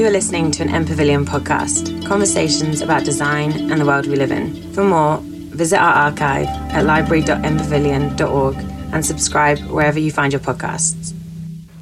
[0.00, 4.16] You are listening to an M Pavilion podcast, conversations about design and the world we
[4.16, 4.72] live in.
[4.72, 8.56] For more, visit our archive at library.mpavilion.org
[8.94, 11.12] and subscribe wherever you find your podcasts.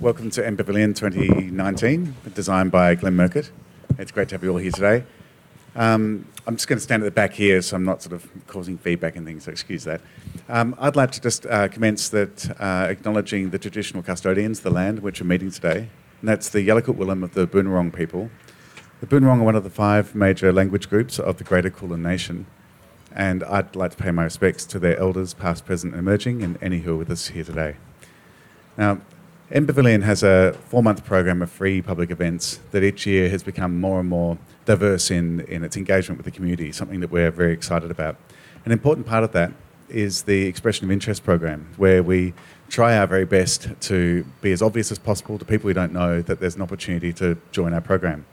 [0.01, 3.53] Welcome to M Pavilion 2019, designed by Glenn Murcutt.
[4.01, 5.05] It's great to have you all here today.
[5.77, 8.29] Um, I'm just going to stand at the back here, so I'm not sort of
[8.49, 10.01] causing feedback and things, so excuse that.
[10.49, 14.99] Um, I'd like to just uh, commence that uh, acknowledging the traditional custodians the land
[15.05, 15.91] which we're meeting today,
[16.21, 18.31] and that's the Yalukit Willam of the Boonwurrung people.
[19.01, 22.47] The Boonwurrung are one of the five major language groups of the Greater Kulin Nation,
[23.15, 26.59] and I'd like to pay my respects to their elders, past, present, and emerging, and
[26.61, 27.77] any who are with us here today.
[28.77, 29.01] Now,
[29.51, 33.43] M Pavilion has a four month program of free public events that each year has
[33.43, 37.31] become more and more diverse in, in its engagement with the community, something that we're
[37.31, 38.17] very excited about.
[38.67, 39.53] An important part of that
[39.89, 42.35] is the expression of interest program, where we
[42.69, 46.21] try our very best to be as obvious as possible to people we don't know
[46.23, 48.27] that there's an opportunity to join our program.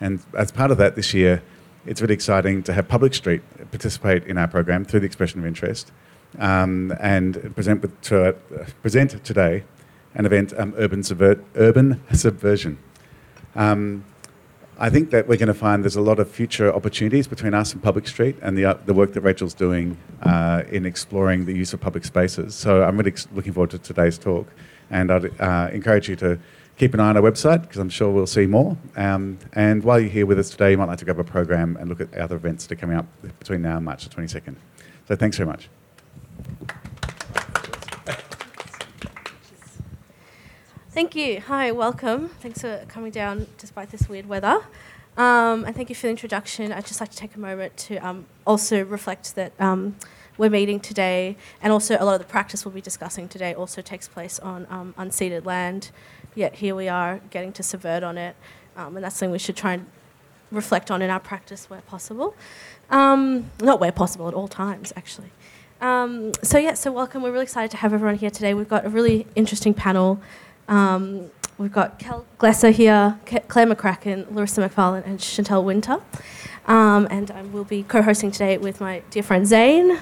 [0.00, 1.42] And as part of that this year,
[1.86, 5.46] it's really exciting to have Public Street participate in our program through the expression of
[5.46, 5.92] interest
[6.38, 8.32] um, and present, with, to, uh,
[8.82, 9.64] present today
[10.14, 12.78] an event, um, Urban, Subver- Urban Subversion.
[13.54, 14.04] Um,
[14.78, 17.72] I think that we're going to find there's a lot of future opportunities between us
[17.72, 21.54] and Public Street and the, uh, the work that Rachel's doing uh, in exploring the
[21.54, 22.54] use of public spaces.
[22.54, 24.46] So I'm really looking forward to today's talk.
[24.90, 26.38] And I'd uh, encourage you to
[26.76, 28.76] keep an eye on our website because I'm sure we'll see more.
[28.96, 31.78] Um, and while you're here with us today, you might like to grab a program
[31.80, 33.06] and look at other events that are coming up
[33.38, 34.56] between now and March the 22nd.
[35.08, 35.70] So thanks very much.
[40.96, 41.42] Thank you.
[41.42, 42.30] Hi, welcome.
[42.40, 44.62] Thanks for coming down despite this weird weather.
[45.18, 46.72] Um, and thank you for the introduction.
[46.72, 49.96] I'd just like to take a moment to um, also reflect that um,
[50.38, 53.82] we're meeting today, and also a lot of the practice we'll be discussing today also
[53.82, 55.90] takes place on um, unceded land.
[56.34, 58.34] Yet here we are getting to subvert on it,
[58.74, 59.84] um, and that's something we should try and
[60.50, 62.34] reflect on in our practice where possible.
[62.88, 65.30] Um, not where possible, at all times, actually.
[65.82, 67.20] so, yeah, so welcome.
[67.22, 68.54] We're really excited to have everyone here today.
[68.54, 70.22] We've got a really interesting panel.
[70.68, 73.18] Um, we've got Kel Glesser here,
[73.48, 76.00] Claire McCracken, Larissa McFarlane, and Chantel Winter.
[76.66, 79.98] Um, and I will be co hosting today with my dear friend Zane.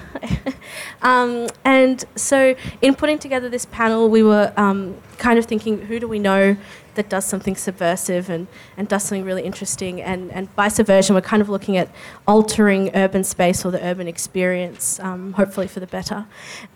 [1.03, 5.99] um, and so, in putting together this panel, we were um, kind of thinking who
[5.99, 6.57] do we know
[6.95, 8.47] that does something subversive and,
[8.77, 10.01] and does something really interesting?
[10.01, 11.89] And, and by subversion, we're kind of looking at
[12.27, 16.25] altering urban space or the urban experience, um, hopefully for the better.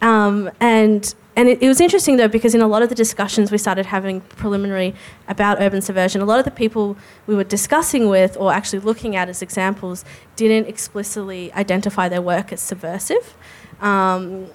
[0.02, 3.50] Um, and and it, it, was interesting though because in a lot of the discussions
[3.50, 4.94] we started having preliminary
[5.26, 9.16] about urban subversion, a lot of the people we were discussing with or actually looking
[9.16, 10.04] at as examples
[10.36, 13.36] didn't explicitly identify their work as subversive.
[13.80, 14.48] Um,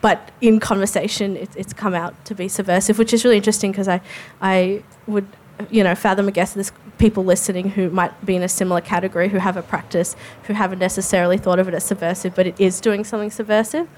[0.00, 3.86] but in conversation, it, it's come out to be subversive, which is really interesting because
[3.86, 4.00] I,
[4.40, 5.28] I would,
[5.70, 9.28] you know, fathom a guess there's people listening who might be in a similar category
[9.28, 12.80] who have a practice who haven't necessarily thought of it as subversive, but it is
[12.80, 13.88] doing something subversive.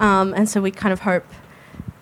[0.00, 1.24] Um, and so we kind of hope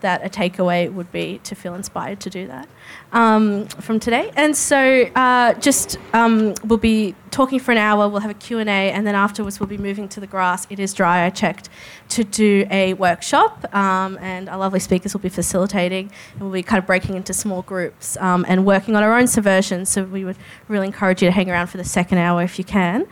[0.00, 2.68] that a takeaway would be to feel inspired to do that
[3.12, 4.30] um, from today.
[4.36, 8.64] And so uh, just um, we'll be talking for an hour, we'll have a Q&A,
[8.66, 10.66] and then afterwards we'll be moving to the grass.
[10.70, 11.68] It is dry, I checked,
[12.10, 16.62] to do a workshop, um, and our lovely speakers will be facilitating, and we'll be
[16.62, 20.24] kind of breaking into small groups um, and working on our own subversion, so we
[20.24, 20.36] would
[20.68, 23.06] really encourage you to hang around for the second hour if you can.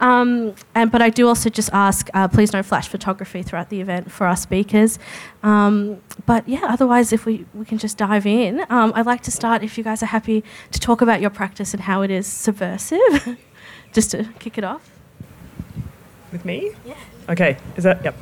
[0.00, 3.80] Um, and, but I do also just ask, uh, please no flash photography throughout the
[3.80, 4.98] event for our speakers.
[5.42, 9.30] Um, but yeah, otherwise, if we, we can just dive in, um, I'd like to
[9.30, 12.26] start, if you guys are happy, to talk about your practice and how it is
[12.26, 13.38] subversive,
[13.92, 14.90] just to kick it off.
[16.32, 16.72] With me?
[16.86, 16.94] Yeah.
[17.28, 18.16] Okay, is that, yep.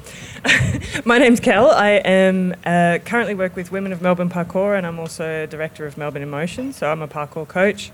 [1.05, 1.71] My name's Kel.
[1.71, 5.97] I am uh, currently work with Women of Melbourne Parkour and I'm also director of
[5.97, 7.91] Melbourne in Motion, so I'm a parkour coach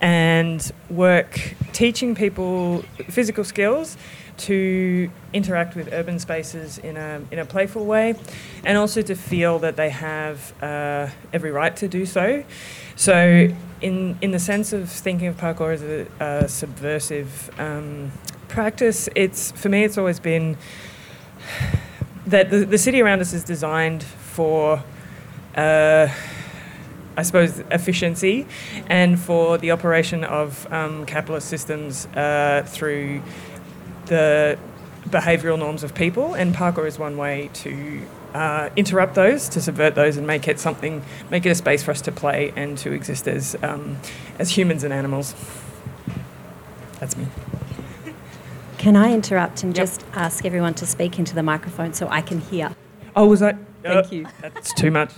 [0.00, 3.96] and work teaching people physical skills
[4.40, 8.14] to interact with urban spaces in a, in a playful way
[8.64, 12.42] and also to feel that they have uh, every right to do so.
[12.96, 13.48] So,
[13.82, 18.12] in, in the sense of thinking of parkour as a, a subversive um,
[18.48, 20.56] practice, it's for me, it's always been
[22.26, 24.82] that the, the city around us is designed for.
[25.54, 26.08] Uh,
[27.20, 28.46] I suppose, efficiency
[28.88, 33.20] and for the operation of um, capitalist systems uh, through
[34.06, 34.58] the
[35.10, 36.32] behavioural norms of people.
[36.32, 38.02] And parkour is one way to
[38.32, 41.90] uh, interrupt those, to subvert those, and make it something, make it a space for
[41.90, 43.98] us to play and to exist as um,
[44.38, 45.34] as humans and animals.
[47.00, 47.26] That's me.
[48.78, 49.86] Can I interrupt and yep.
[49.86, 52.74] just ask everyone to speak into the microphone so I can hear?
[53.14, 53.58] Oh, was that?
[53.82, 54.26] Thank uh, you.
[54.40, 55.12] That's too much.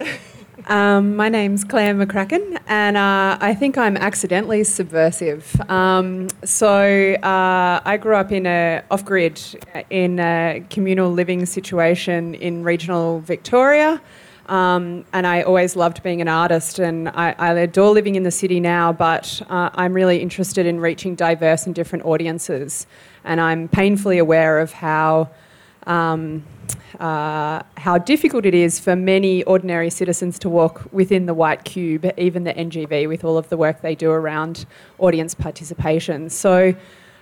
[0.68, 5.60] Um, my name's Claire McCracken, and uh, I think I'm accidentally subversive.
[5.68, 9.40] Um, so uh, I grew up in a off-grid,
[9.90, 14.00] in a communal living situation in regional Victoria.
[14.46, 18.30] Um, and I always loved being an artist, and I, I adore living in the
[18.30, 18.92] city now.
[18.92, 22.86] But uh, I'm really interested in reaching diverse and different audiences,
[23.24, 25.28] and I'm painfully aware of how
[25.86, 26.44] um,
[27.00, 32.10] uh, how difficult it is for many ordinary citizens to walk within the white cube,
[32.16, 34.66] even the NGV, with all of the work they do around
[34.98, 36.30] audience participation.
[36.30, 36.74] So.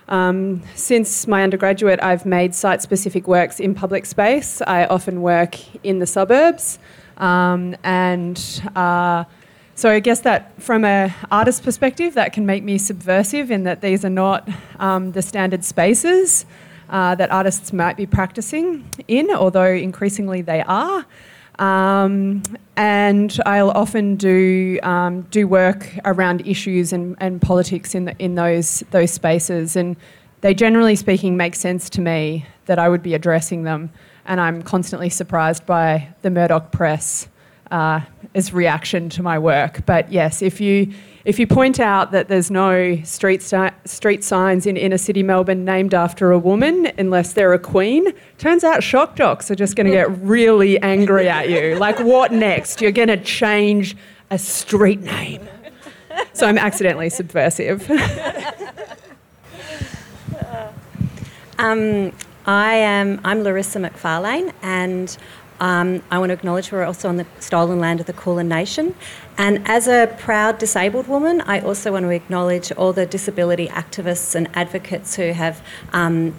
[0.07, 4.61] Um, since my undergraduate, I've made site specific works in public space.
[4.67, 5.55] I often work
[5.85, 6.79] in the suburbs.
[7.15, 8.37] Um, and
[8.75, 9.23] uh,
[9.75, 13.79] so I guess that from an artist perspective, that can make me subversive in that
[13.79, 14.49] these are not
[14.79, 16.45] um, the standard spaces
[16.91, 21.05] uh, that artists might be practicing in, although increasingly they are.
[21.57, 22.43] Um,
[22.75, 28.35] and I'll often do um, do work around issues and, and politics in the, in
[28.35, 29.95] those those spaces, and
[30.41, 33.91] they generally speaking make sense to me that I would be addressing them.
[34.25, 37.27] And I'm constantly surprised by the Murdoch press
[37.71, 38.01] uh,
[38.35, 39.85] as reaction to my work.
[39.85, 43.43] But yes, if you if you point out that there's no street
[43.85, 48.07] street signs in inner city Melbourne named after a woman, unless they're a queen,
[48.37, 51.75] turns out shock jocks are just going to get really angry at you.
[51.77, 52.81] Like, what next?
[52.81, 53.95] You're going to change
[54.29, 55.47] a street name.
[56.33, 57.89] So I'm accidentally subversive.
[61.59, 62.11] um,
[62.45, 65.15] I am I'm Larissa McFarlane and
[65.61, 68.95] um, I want to acknowledge we're also on the stolen land of the Kulin Nation.
[69.37, 74.33] And as a proud disabled woman, I also want to acknowledge all the disability activists
[74.33, 75.63] and advocates who have
[75.93, 76.35] um,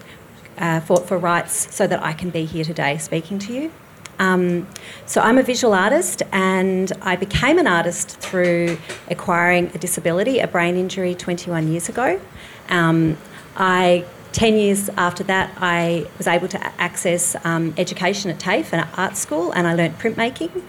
[0.58, 3.72] uh, fought for rights so that I can be here today speaking to you.
[4.18, 4.66] Um,
[5.06, 8.76] so I'm a visual artist and I became an artist through
[9.08, 12.20] acquiring a disability, a brain injury, 21 years ago.
[12.68, 13.16] Um,
[13.56, 18.88] I 10 years after that, I was able to access um, education at TAFE, an
[18.96, 20.62] art school, and I learnt printmaking.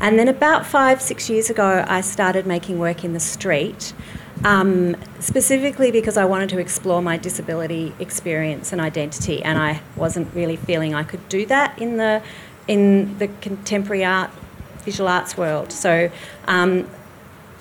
[0.00, 3.92] And then about five, six years ago, I started making work in the street,
[4.44, 10.34] um, specifically because I wanted to explore my disability experience and identity, and I wasn't
[10.34, 12.22] really feeling I could do that in the,
[12.68, 14.30] in the contemporary art,
[14.84, 15.72] visual arts world.
[15.72, 16.10] So,
[16.46, 16.88] um,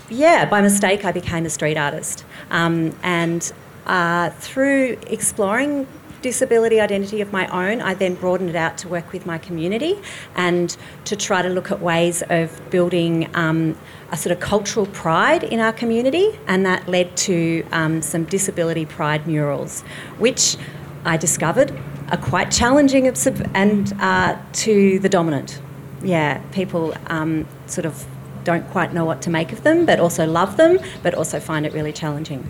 [0.10, 2.24] yeah, by mistake, I became a street artist.
[2.50, 3.52] Um, and
[3.90, 5.88] uh, through exploring
[6.22, 10.00] disability identity of my own, I then broadened it out to work with my community
[10.36, 10.76] and
[11.06, 13.78] to try to look at ways of building um,
[14.12, 18.86] a sort of cultural pride in our community, and that led to um, some disability
[18.86, 19.82] pride murals,
[20.18, 20.58] which
[21.06, 21.72] I discovered
[22.12, 25.62] are quite challenging and uh, to the dominant.
[26.04, 28.06] Yeah, people um, sort of
[28.44, 31.66] don't quite know what to make of them, but also love them, but also find
[31.66, 32.50] it really challenging.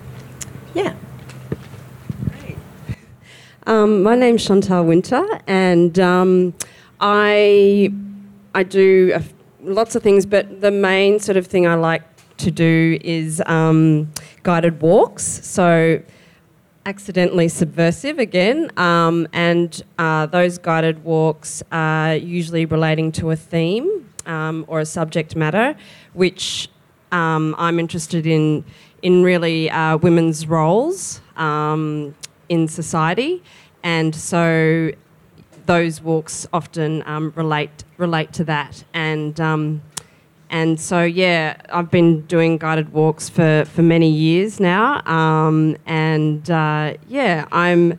[0.74, 0.94] Yeah.
[3.66, 6.54] Um, my name's Chantal Winter, and um,
[6.98, 7.92] I
[8.54, 9.18] I do
[9.62, 12.02] lots of things, but the main sort of thing I like
[12.38, 14.10] to do is um,
[14.44, 15.24] guided walks.
[15.24, 16.00] So
[16.86, 24.08] accidentally subversive again, um, and uh, those guided walks are usually relating to a theme
[24.24, 25.76] um, or a subject matter,
[26.14, 26.70] which
[27.12, 28.64] um, I'm interested in
[29.02, 32.14] in really uh, women's roles um,
[32.50, 33.42] in society,
[33.82, 34.90] and so
[35.64, 38.84] those walks often um, relate relate to that.
[38.92, 39.82] And um,
[40.50, 45.00] and so yeah, I've been doing guided walks for for many years now.
[45.06, 47.98] Um, and uh, yeah, I'm.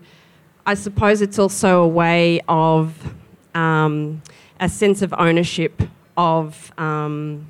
[0.63, 2.93] I suppose it's also a way of
[3.55, 4.21] um,
[4.59, 5.81] a sense of ownership
[6.15, 7.47] of um,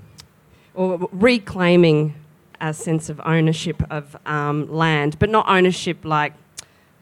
[0.73, 2.13] or reclaiming
[2.61, 6.33] a sense of ownership of um, land, but not ownership like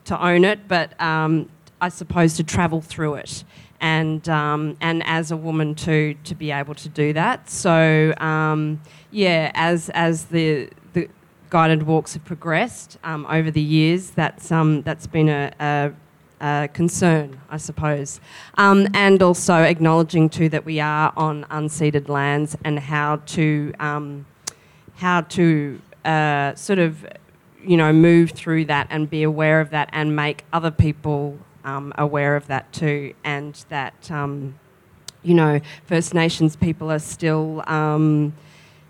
[0.04, 1.48] to own it, but um,
[1.80, 3.44] I suppose to travel through it.
[3.80, 7.48] And, um, and as a woman too, to be able to do that.
[7.48, 8.80] So, um,
[9.10, 11.08] yeah, as, as the, the
[11.48, 15.94] guided walks have progressed um, over the years, that's, um, that's been a,
[16.40, 18.20] a concern, I suppose.
[18.58, 24.26] Um, and also acknowledging too that we are on unceded lands and how to um,
[24.96, 27.06] how to uh, sort of
[27.64, 31.92] you know, move through that and be aware of that and make other people um,
[31.98, 34.58] aware of that too, and that, um,
[35.22, 38.32] you know, First Nations people are still um,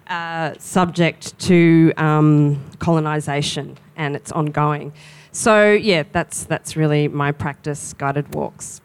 [0.07, 4.93] uh, subject to um, colonisation and it's ongoing.
[5.33, 8.81] So, yeah, that's, that's really my practice guided walks.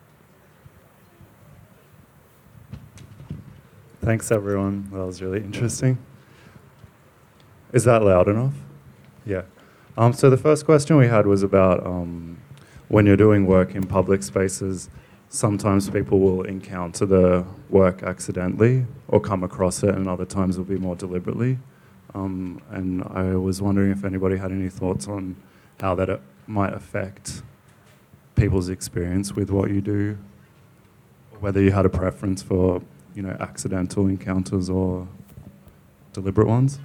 [4.01, 4.87] Thanks, everyone.
[4.91, 5.97] That was really interesting.
[7.73, 8.53] Is that loud enough?
[9.25, 9.41] Yeah.
[9.97, 12.37] Um, so the first question we had was about um,
[12.89, 14.89] when you're doing work in public spaces,
[15.29, 20.65] sometimes people will encounter the work accidentally or come across it, and other times it'll
[20.65, 21.59] be more deliberately.
[22.13, 25.37] Um, and I was wondering if anybody had any thoughts on
[25.79, 27.41] how that uh, might affect
[28.35, 30.17] people's experience with what you do,
[31.39, 32.81] whether you had a preference for,
[33.13, 35.07] you know, accidental encounters or
[36.11, 36.79] deliberate ones.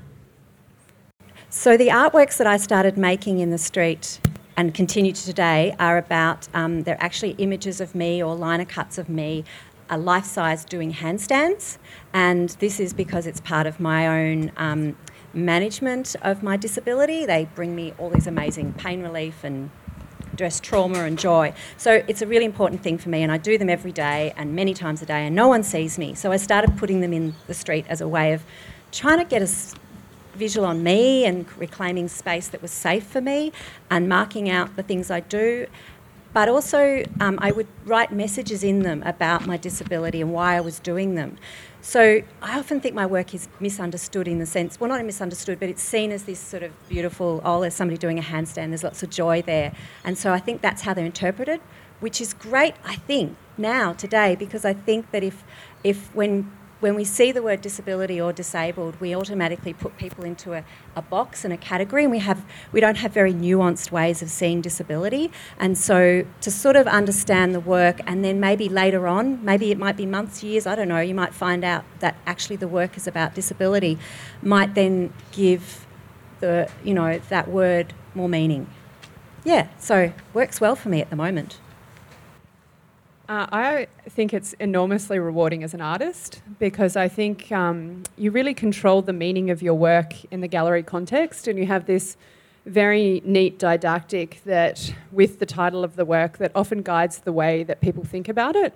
[1.53, 4.21] So the artworks that I started making in the street
[4.57, 8.99] and continue to today are about, um, they're actually images of me or lino cuts
[8.99, 9.45] of me,
[9.91, 11.79] a life size doing handstands.
[12.13, 14.97] And this is because it's part of my own um,
[15.35, 17.27] management of my disability.
[17.27, 19.71] They bring me all these amazing pain relief and
[20.35, 21.53] stress, trauma, and joy.
[21.77, 24.55] So it's a really important thing for me, and I do them every day and
[24.55, 26.15] many times a day, and no one sees me.
[26.15, 28.45] So I started putting them in the street as a way of
[28.93, 29.51] trying to get a
[30.41, 33.53] visual on me and reclaiming space that was safe for me
[33.91, 35.67] and marking out the things I do.
[36.33, 40.61] But also, um, I would write messages in them about my disability and why I
[40.61, 41.37] was doing them.
[41.83, 45.69] So I often think my work is misunderstood in the sense, well, not misunderstood, but
[45.69, 49.03] it's seen as this sort of beautiful, oh, there's somebody doing a handstand, there's lots
[49.03, 49.73] of joy there.
[50.05, 51.61] And so I think that's how they're interpreted,
[52.01, 55.43] which is great, I think, now, today, because I think that if,
[55.83, 60.55] if when when we see the word disability or disabled, we automatically put people into
[60.55, 60.65] a,
[60.97, 64.31] a, box and a category, and we have we don't have very nuanced ways of
[64.31, 65.31] seeing disability.
[65.59, 69.79] And so to sort of understand the work, and then maybe later on, maybe it
[69.79, 72.97] might be months, years, I don't know, you might find out that actually the work
[72.97, 73.99] is about disability,
[74.43, 75.87] might then give
[76.41, 78.67] the you know that word more meaning.
[79.45, 81.59] Yeah, so works well for me at the moment.
[83.31, 88.55] Uh, I think it's enormously rewarding as an artist because I think um, you really
[88.55, 92.17] control the meaning of your work in the gallery context, and you have this
[92.67, 97.63] very neat didactic that, with the title of the work, that often guides the way
[97.63, 98.75] that people think about it.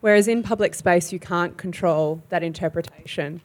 [0.00, 3.42] Whereas in public space, you can't control that interpretation.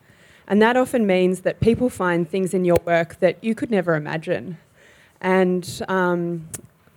[0.48, 3.94] And that often means that people find things in your work that you could never
[3.96, 4.58] imagine.
[5.20, 6.48] And um,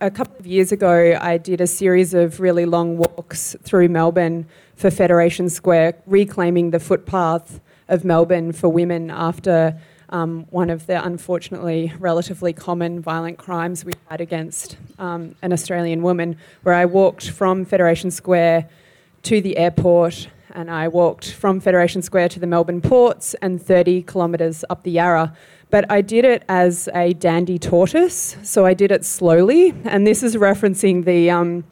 [0.01, 4.47] a couple of years ago, I did a series of really long walks through Melbourne
[4.75, 9.79] for Federation Square, reclaiming the footpath of Melbourne for women after
[10.09, 16.01] um, one of the unfortunately relatively common violent crimes we had against um, an Australian
[16.01, 18.67] woman, where I walked from Federation Square
[19.23, 24.01] to the airport and I walked from Federation Square to the Melbourne ports and 30
[24.01, 25.37] kilometres up the Yarra
[25.71, 30.21] but I did it as a dandy tortoise, so I did it slowly, and this
[30.21, 31.31] is referencing the.
[31.31, 31.63] Um,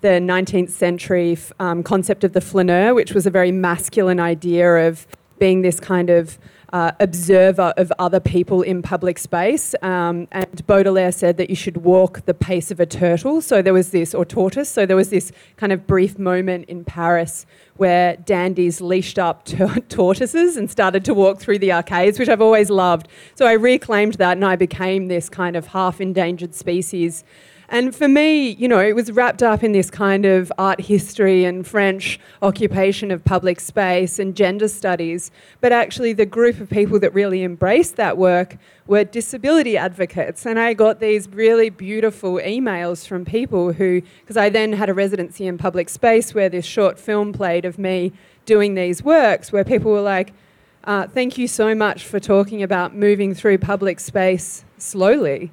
[0.00, 5.06] the 19th century um, concept of the flaneur, which was a very masculine idea of
[5.38, 6.38] being this kind of
[6.74, 9.76] uh, observer of other people in public space.
[9.80, 13.40] Um, and Baudelaire said that you should walk the pace of a turtle.
[13.40, 14.70] So there was this, or tortoise.
[14.70, 19.56] So there was this kind of brief moment in Paris where dandies leashed up t-
[19.88, 23.06] tortoises and started to walk through the arcades, which I've always loved.
[23.36, 27.22] So I reclaimed that and I became this kind of half endangered species
[27.68, 31.44] and for me, you know, it was wrapped up in this kind of art history
[31.44, 35.30] and French occupation of public space and gender studies.
[35.60, 40.44] But actually, the group of people that really embraced that work were disability advocates.
[40.44, 44.94] And I got these really beautiful emails from people who, because I then had a
[44.94, 48.12] residency in public space where this short film played of me
[48.44, 50.34] doing these works, where people were like,
[50.84, 55.50] uh, Thank you so much for talking about moving through public space slowly.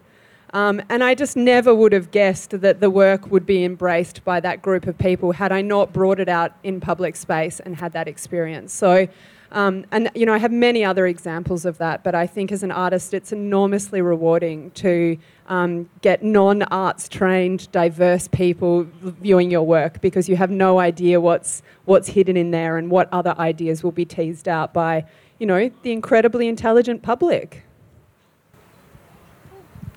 [0.53, 4.39] Um, and I just never would have guessed that the work would be embraced by
[4.41, 7.93] that group of people had I not brought it out in public space and had
[7.93, 8.73] that experience.
[8.73, 9.07] So,
[9.53, 12.63] um, and you know, I have many other examples of that, but I think as
[12.63, 15.17] an artist, it's enormously rewarding to
[15.47, 21.19] um, get non arts trained, diverse people viewing your work because you have no idea
[21.19, 25.05] what's, what's hidden in there and what other ideas will be teased out by,
[25.39, 27.63] you know, the incredibly intelligent public.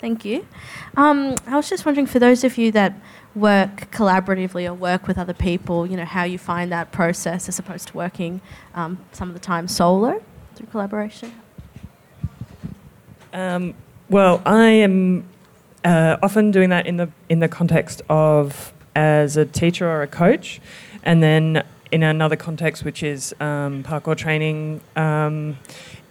[0.04, 0.46] Thank you.
[0.98, 2.92] Um, I was just wondering, for those of you that
[3.34, 7.58] work collaboratively or work with other people, you know, how you find that process as
[7.58, 8.42] opposed to working
[8.74, 10.22] um, some of the time solo
[10.56, 11.32] through collaboration.
[13.32, 13.72] Um,
[14.10, 15.24] well, I am
[15.86, 20.06] uh, often doing that in the in the context of as a teacher or a
[20.06, 20.60] coach,
[21.02, 25.56] and then in another context, which is um, parkour training, um,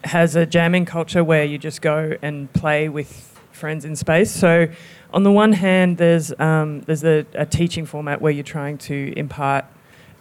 [0.04, 3.33] has a jamming culture where you just go and play with
[3.63, 4.29] friends in space.
[4.29, 4.67] So,
[5.13, 9.13] on the one hand, there's um, there's a, a, teaching format where you're trying to
[9.15, 9.63] impart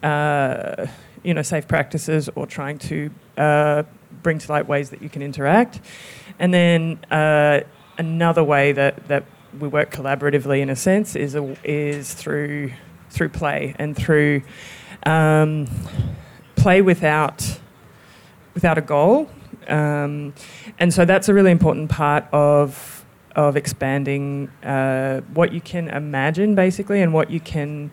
[0.00, 0.86] uh,
[1.24, 3.82] you know, safe practices or trying to uh,
[4.22, 5.80] bring to light ways that you can interact.
[6.38, 7.62] And then uh,
[7.98, 9.24] another way that, that
[9.58, 12.70] we work collaboratively in a sense is, a, is through,
[13.10, 14.42] through play and through
[15.04, 15.66] um,
[16.54, 17.58] play without,
[18.54, 19.28] without a goal.
[19.66, 20.32] Um,
[20.78, 23.01] and so that's a really important part of
[23.36, 27.92] of expanding uh, what you can imagine basically and what you can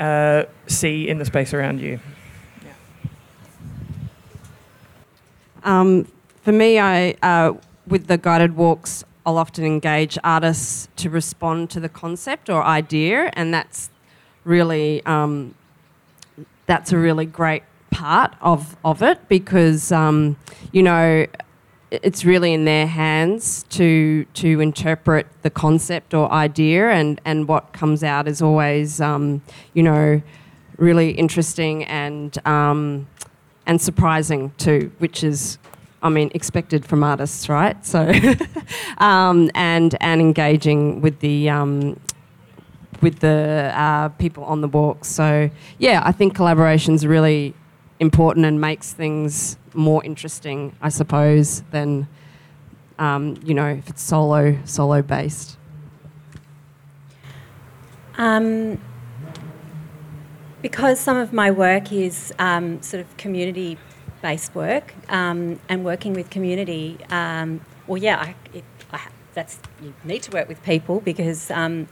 [0.00, 2.00] uh, see in the space around you.
[5.64, 6.06] Um,
[6.42, 7.54] for me, I uh,
[7.86, 13.30] with the guided walks, I'll often engage artists to respond to the concept or idea,
[13.34, 13.90] and that's
[14.44, 15.54] really um,
[16.66, 20.36] that's a really great part of of it because um,
[20.72, 21.26] you know
[21.90, 27.72] it's really in their hands to to interpret the concept or idea, and and what
[27.72, 29.42] comes out is always um,
[29.74, 30.22] you know
[30.78, 33.06] really interesting and um,
[33.68, 35.58] and surprising too, which is,
[36.02, 37.76] I mean, expected from artists, right?
[37.84, 38.12] So,
[38.98, 42.00] um, and and engaging with the um,
[43.02, 45.04] with the uh, people on the walk.
[45.04, 47.54] So, yeah, I think collaboration's really
[48.00, 52.08] important and makes things more interesting, I suppose, than
[52.98, 55.56] um, you know if it's solo solo based.
[58.16, 58.80] Um,
[60.60, 63.78] because some of my work is um, sort of community
[64.22, 69.94] based work um, and working with community, um, well, yeah, I, it, I, that's you
[70.02, 71.86] need to work with people because um,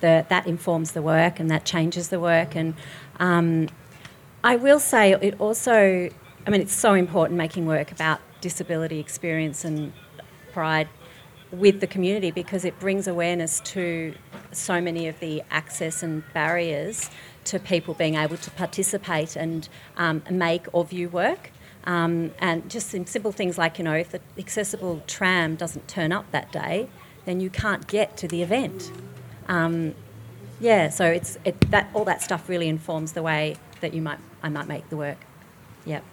[0.00, 2.54] the, that informs the work and that changes the work.
[2.54, 2.74] And
[4.44, 6.10] I will say it also,
[6.46, 9.92] I mean, it's so important making work about disability experience and
[10.52, 10.88] pride
[11.52, 14.14] with the community because it brings awareness to
[14.50, 17.10] so many of the access and barriers
[17.44, 21.50] to people being able to participate and um, make or view work.
[21.84, 26.30] Um, and just simple things like, you know, if the accessible tram doesn't turn up
[26.30, 26.88] that day,
[27.24, 28.90] then you can't get to the event.
[29.48, 29.94] Um,
[30.60, 34.18] yeah, so it's it, that all that stuff really informs the way that you might
[34.44, 35.18] I might make the work.
[35.84, 36.04] Yep.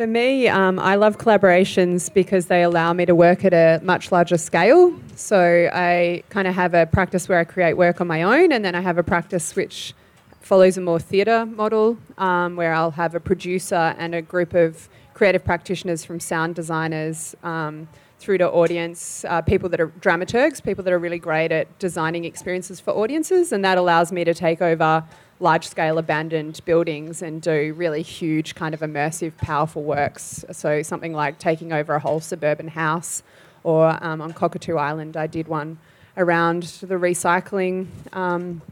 [0.00, 4.10] For me, um, I love collaborations because they allow me to work at a much
[4.10, 4.98] larger scale.
[5.14, 8.64] So I kind of have a practice where I create work on my own, and
[8.64, 9.92] then I have a practice which
[10.40, 14.88] follows a more theatre model um, where I'll have a producer and a group of
[15.12, 17.86] creative practitioners from sound designers um,
[18.18, 22.24] through to audience, uh, people that are dramaturgs, people that are really great at designing
[22.24, 25.04] experiences for audiences, and that allows me to take over
[25.40, 30.44] large scale abandoned buildings and do really huge, kind of immersive, powerful works.
[30.52, 33.22] So, something like taking over a whole suburban house,
[33.64, 35.78] or um, on Cockatoo Island, I did one
[36.16, 38.62] around the recycling um,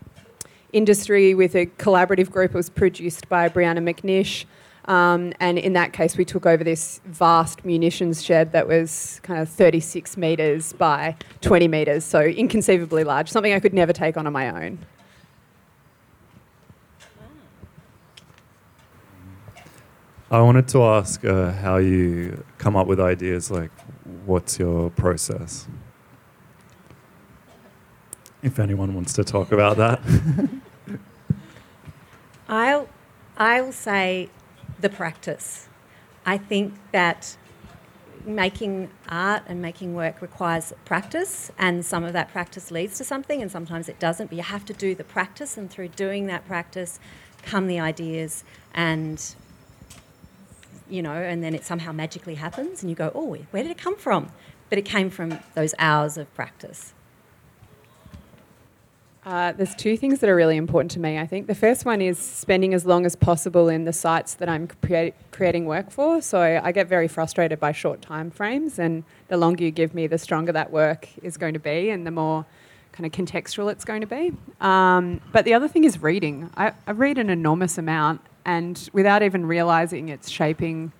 [0.72, 2.52] industry with a collaborative group.
[2.52, 4.44] It was produced by Brianna McNish.
[4.85, 9.40] Um, and in that case, we took over this vast munitions shed that was kind
[9.40, 14.26] of 36 metres by 20 metres, so inconceivably large, something I could never take on
[14.26, 14.78] on my own.
[20.30, 23.70] I wanted to ask uh, how you come up with ideas, like
[24.26, 25.66] what's your process?
[28.42, 30.00] If anyone wants to talk about that.
[32.48, 32.90] I'll,
[33.38, 34.28] I'll say
[34.78, 35.66] the practice.
[36.26, 37.38] I think that
[38.26, 43.40] making art and making work requires practice, and some of that practice leads to something,
[43.40, 44.26] and sometimes it doesn't.
[44.26, 47.00] But you have to do the practice, and through doing that practice,
[47.42, 49.34] come the ideas, and
[50.90, 53.79] you know, and then it somehow magically happens, and you go, "Oh, where did it
[53.79, 54.31] come from?"
[54.70, 56.92] But it came from those hours of practice.
[59.29, 61.48] Uh, there's two things that are really important to me, I think.
[61.48, 65.14] The first one is spending as long as possible in the sites that I'm create,
[65.33, 66.22] creating work for.
[66.22, 70.07] So I get very frustrated by short time frames, and the longer you give me,
[70.07, 72.46] the stronger that work is going to be, and the more
[72.92, 74.33] kind of contextual it's going to be.
[74.62, 76.51] Um, but the other thing is reading.
[76.57, 80.90] I, I read an enormous amount, and without even realizing it's shaping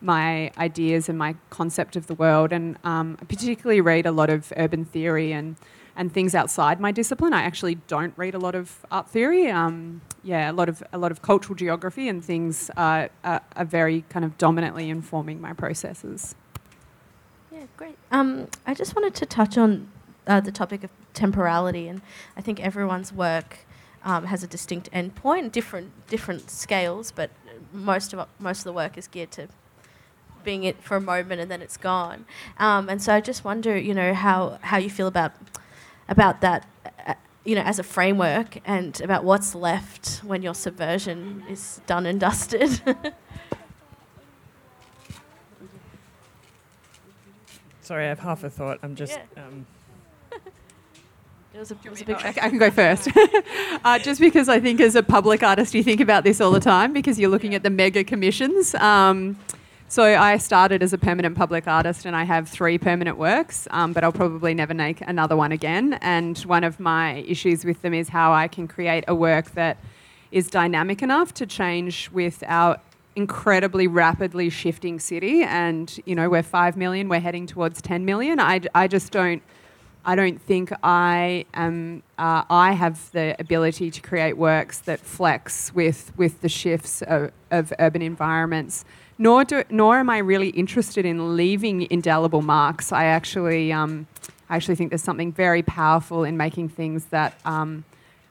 [0.00, 2.52] my ideas and my concept of the world.
[2.52, 5.56] And um, I particularly read a lot of urban theory and
[5.94, 7.34] and things outside my discipline.
[7.34, 9.50] I actually don't read a lot of art theory.
[9.50, 13.64] Um, yeah, a lot of a lot of cultural geography and things are, are, are
[13.64, 16.36] very kind of dominantly informing my processes.
[17.50, 17.98] Yeah, great.
[18.12, 19.88] Um, I just wanted to touch on
[20.28, 22.00] uh, the topic of temporality, and
[22.36, 23.58] I think everyone's work
[24.04, 27.30] um, has a distinct endpoint, different different scales, but
[27.72, 29.48] most of most of the work is geared to
[30.44, 32.24] being it for a moment and then it's gone.
[32.58, 35.32] Um, and so I just wonder, you know, how how you feel about
[36.08, 36.66] about that
[37.44, 42.20] you know, as a framework and about what's left when your subversion is done and
[42.20, 42.80] dusted.
[47.80, 48.78] Sorry, I have half a thought.
[48.82, 49.18] I'm just.
[49.36, 49.44] Yeah.
[49.44, 49.66] Um,
[51.54, 53.08] it was a, it was a Oh, big I I can go first.
[53.84, 56.60] uh, just because I think as a public artist, you think about this all the
[56.60, 58.74] time because you're looking at the mega commissions.
[58.76, 59.38] Um,
[59.88, 63.92] so I started as a permanent public artist and I have three permanent works, um,
[63.92, 65.98] but I'll probably never make another one again.
[66.00, 69.76] And one of my issues with them is how I can create a work that
[70.30, 72.80] is dynamic enough to change with our
[73.14, 75.42] incredibly rapidly shifting city.
[75.42, 78.40] And, you know, we're 5 million, we're heading towards 10 million.
[78.40, 79.42] I, I just don't.
[80.04, 82.02] I don't think I am.
[82.18, 87.30] Uh, I have the ability to create works that flex with with the shifts of,
[87.50, 88.84] of urban environments.
[89.18, 92.90] Nor do, nor am I really interested in leaving indelible marks.
[92.90, 94.08] I actually, um,
[94.48, 97.84] I actually think there's something very powerful in making things that um,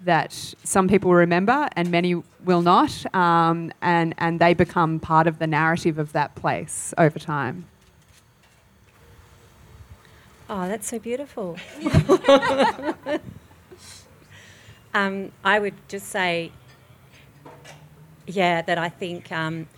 [0.04, 5.40] that some people remember and many will not, um, and and they become part of
[5.40, 7.66] the narrative of that place over time.
[10.54, 11.56] Oh, that's so beautiful.
[14.94, 16.52] um, I would just say,
[18.28, 19.70] yeah, that I think um,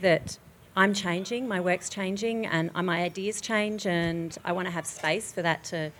[0.00, 0.38] that
[0.76, 4.86] I'm changing, my work's changing, and uh, my ideas change, and I want to have
[4.86, 5.90] space for that to,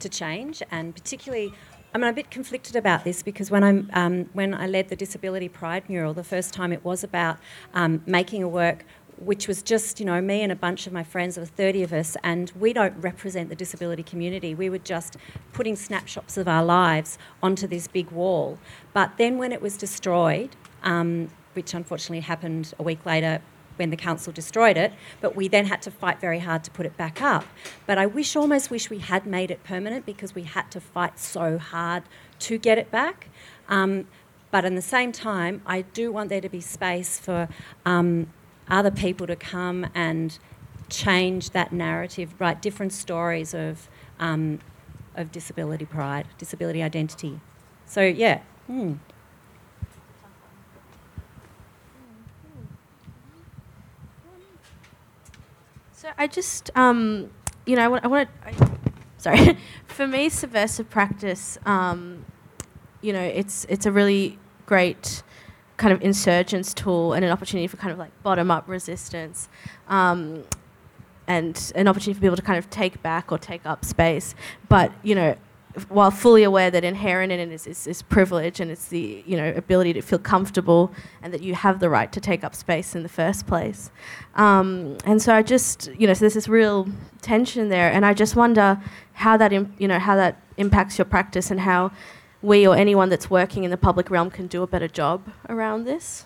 [0.00, 0.60] to change.
[0.72, 1.52] And particularly,
[1.94, 5.48] I'm a bit conflicted about this because when, I'm, um, when I led the Disability
[5.48, 7.38] Pride mural, the first time it was about
[7.74, 8.84] um, making a work
[9.20, 11.82] which was just, you know, me and a bunch of my friends, there were 30
[11.82, 14.54] of us, and we don't represent the disability community.
[14.54, 15.16] We were just
[15.52, 18.58] putting snapshots of our lives onto this big wall.
[18.92, 23.40] But then when it was destroyed, um, which unfortunately happened a week later
[23.76, 26.84] when the council destroyed it, but we then had to fight very hard to put
[26.86, 27.44] it back up.
[27.86, 31.18] But I wish, almost wish we had made it permanent because we had to fight
[31.18, 32.02] so hard
[32.40, 33.28] to get it back.
[33.68, 34.06] Um,
[34.50, 37.48] but in the same time, I do want there to be space for
[37.84, 38.32] um,
[38.70, 40.38] other people to come and
[40.88, 44.58] change that narrative, write different stories of, um,
[45.14, 47.40] of disability pride, disability identity.
[47.86, 48.40] So, yeah.
[48.66, 48.94] Hmm.
[55.92, 57.30] So I just, um,
[57.66, 58.70] you know, I want, I want to,
[59.16, 62.24] sorry, for me, subversive practice, um,
[63.00, 65.22] you know, it's it's a really great
[65.78, 69.48] kind of insurgence tool and an opportunity for kind of like bottom up resistance.
[69.88, 70.44] Um,
[71.26, 74.34] and an opportunity for people to kind of take back or take up space,
[74.68, 75.36] but you know,
[75.88, 79.36] while fully aware that inherent in it is, is, is, privilege and it's the you
[79.36, 80.90] know ability to feel comfortable
[81.22, 83.90] and that you have the right to take up space in the first place.
[84.34, 86.88] Um, and so I just you know so there's this real
[87.20, 88.80] tension there, and I just wonder
[89.12, 91.92] how that you know how that impacts your practice and how
[92.42, 95.84] we or anyone that's working in the public realm can do a better job around
[95.84, 96.24] this.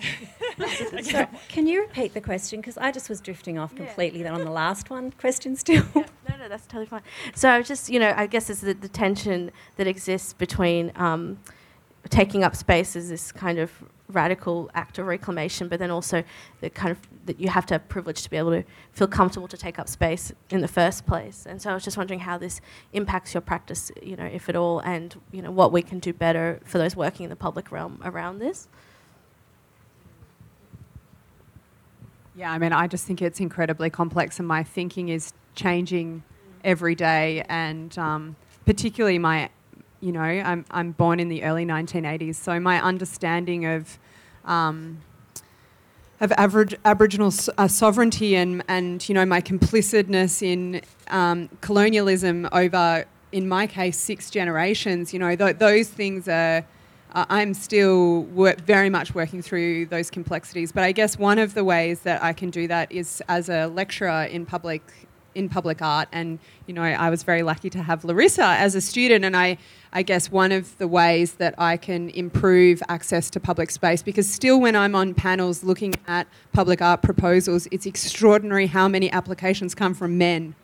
[1.02, 2.60] so, can you repeat the question?
[2.60, 4.32] Because I just was drifting off completely yeah.
[4.32, 5.84] on the last one question still.
[5.94, 6.04] Yeah.
[6.28, 7.02] No, no, that's totally fine.
[7.34, 10.92] So I was just, you know, I guess it's the, the tension that exists between
[10.96, 11.38] um,
[12.08, 13.70] taking up space as this kind of
[14.08, 16.24] radical act of reclamation, but then also
[16.60, 19.48] the kind of that you have to have privilege to be able to feel comfortable
[19.48, 21.46] to take up space in the first place.
[21.46, 22.60] And so I was just wondering how this
[22.92, 26.12] impacts your practice, you know, if at all, and you know what we can do
[26.12, 28.68] better for those working in the public realm around this.
[32.34, 36.22] Yeah, I mean, I just think it's incredibly complex, and my thinking is changing
[36.64, 37.44] every day.
[37.48, 39.50] And um, particularly, my,
[40.00, 43.98] you know, I'm I'm born in the early 1980s, so my understanding of
[44.44, 45.02] um,
[46.20, 53.48] of Aboriginal uh, sovereignty and and you know my complicitness in um, colonialism over, in
[53.48, 55.12] my case, six generations.
[55.12, 56.64] You know, th- those things are
[57.12, 60.72] uh, I'm still wor- very much working through those complexities.
[60.72, 63.66] But I guess one of the ways that I can do that is as a
[63.66, 64.82] lecturer in public
[65.34, 66.08] in public art.
[66.12, 69.58] And you know, I was very lucky to have Larissa as a student, and I.
[69.92, 74.30] I guess one of the ways that I can improve access to public space, because
[74.30, 79.74] still when I'm on panels looking at public art proposals, it's extraordinary how many applications
[79.74, 80.54] come from men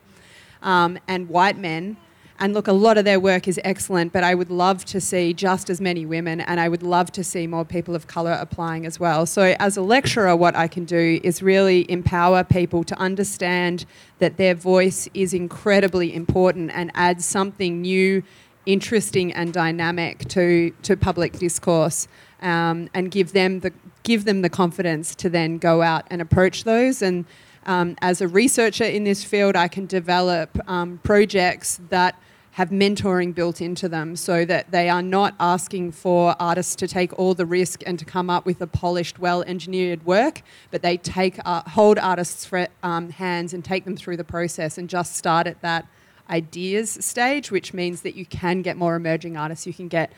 [0.61, 1.97] um, and white men
[2.39, 5.33] and look, a lot of their work is excellent, but I would love to see
[5.33, 8.85] just as many women, and I would love to see more people of colour applying
[8.85, 9.25] as well.
[9.25, 13.85] So, as a lecturer, what I can do is really empower people to understand
[14.19, 18.21] that their voice is incredibly important and add something new,
[18.67, 22.07] interesting, and dynamic to, to public discourse,
[22.43, 23.73] um, and give them the
[24.03, 27.01] give them the confidence to then go out and approach those.
[27.01, 27.25] And
[27.65, 32.15] um, as a researcher in this field, I can develop um, projects that
[32.57, 37.13] have mentoring built into them so that they are not asking for artists to take
[37.19, 40.41] all the risk and to come up with a polished, well engineered work,
[40.71, 42.49] but they take uh, hold artists'
[42.81, 45.85] um, hands and take them through the process and just start at that
[46.31, 49.67] ideas stage, which means that you can get more emerging artists.
[49.67, 50.11] You can get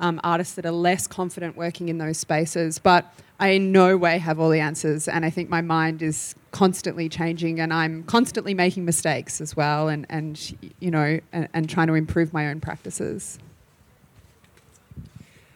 [0.00, 2.80] um, artists that are less confident working in those spaces.
[2.80, 6.34] But I in no way have all the answers, and I think my mind is
[6.50, 11.68] constantly changing, and I'm constantly making mistakes as well, and, and you know, and, and
[11.68, 13.38] trying to improve my own practices.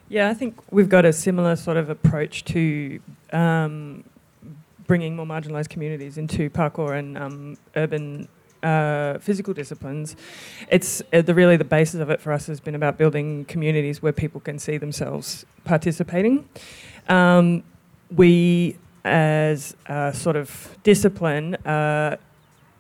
[0.09, 3.01] Yeah, I think we've got a similar sort of approach to
[3.33, 4.05] um,
[4.87, 8.29] bringing more marginalised communities into parkour and um, urban
[8.63, 10.15] uh, physical disciplines,
[10.69, 14.01] it's uh, the really the basis of it for us has been about building communities
[14.01, 16.49] where people can see themselves participating.
[17.09, 17.65] Um,
[18.15, 22.19] we, as a sort of discipline, are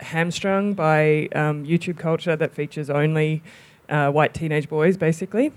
[0.00, 3.42] hamstrung by um, YouTube culture that features only
[3.88, 5.52] uh, white teenage boys, basically.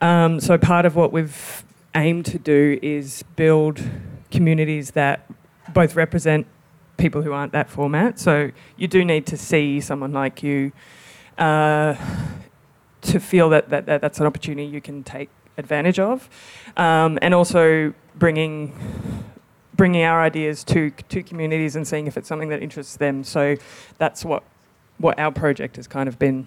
[0.00, 3.82] Um, so part of what we've aimed to do is build
[4.30, 5.30] communities that
[5.72, 6.46] both represent
[6.96, 8.18] people who aren't that format.
[8.18, 10.72] So you do need to see someone like you
[11.38, 11.94] uh,
[13.02, 16.28] to feel that, that, that, that's an opportunity you can take advantage of,
[16.76, 18.72] um, and also bringing
[19.82, 23.24] bringing our ideas to to communities and seeing if it's something that interests them.
[23.24, 23.56] So
[23.98, 24.44] that's what
[24.98, 26.46] what our project has kind of been.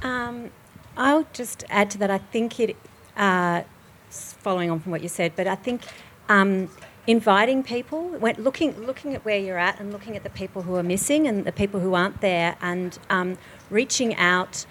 [0.00, 0.48] Um,
[0.96, 2.10] I'll just add to that.
[2.10, 2.76] I think it,
[3.14, 3.64] uh,
[4.08, 5.82] following on from what you said, but I think
[6.30, 6.70] um,
[7.06, 10.82] inviting people, looking looking at where you're at and looking at the people who are
[10.82, 13.36] missing and the people who aren't there, and um,
[13.68, 14.64] reaching out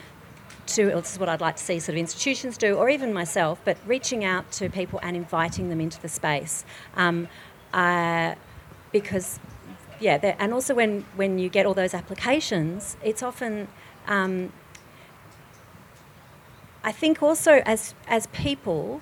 [0.68, 3.60] to this is what I'd like to see sort of institutions do, or even myself,
[3.66, 7.28] but reaching out to people and inviting them into the space, um,
[7.74, 8.36] uh,
[8.92, 9.40] because
[10.00, 13.68] yeah, and also when when you get all those applications, it's often
[14.08, 14.52] um,
[16.84, 19.02] I think also as as people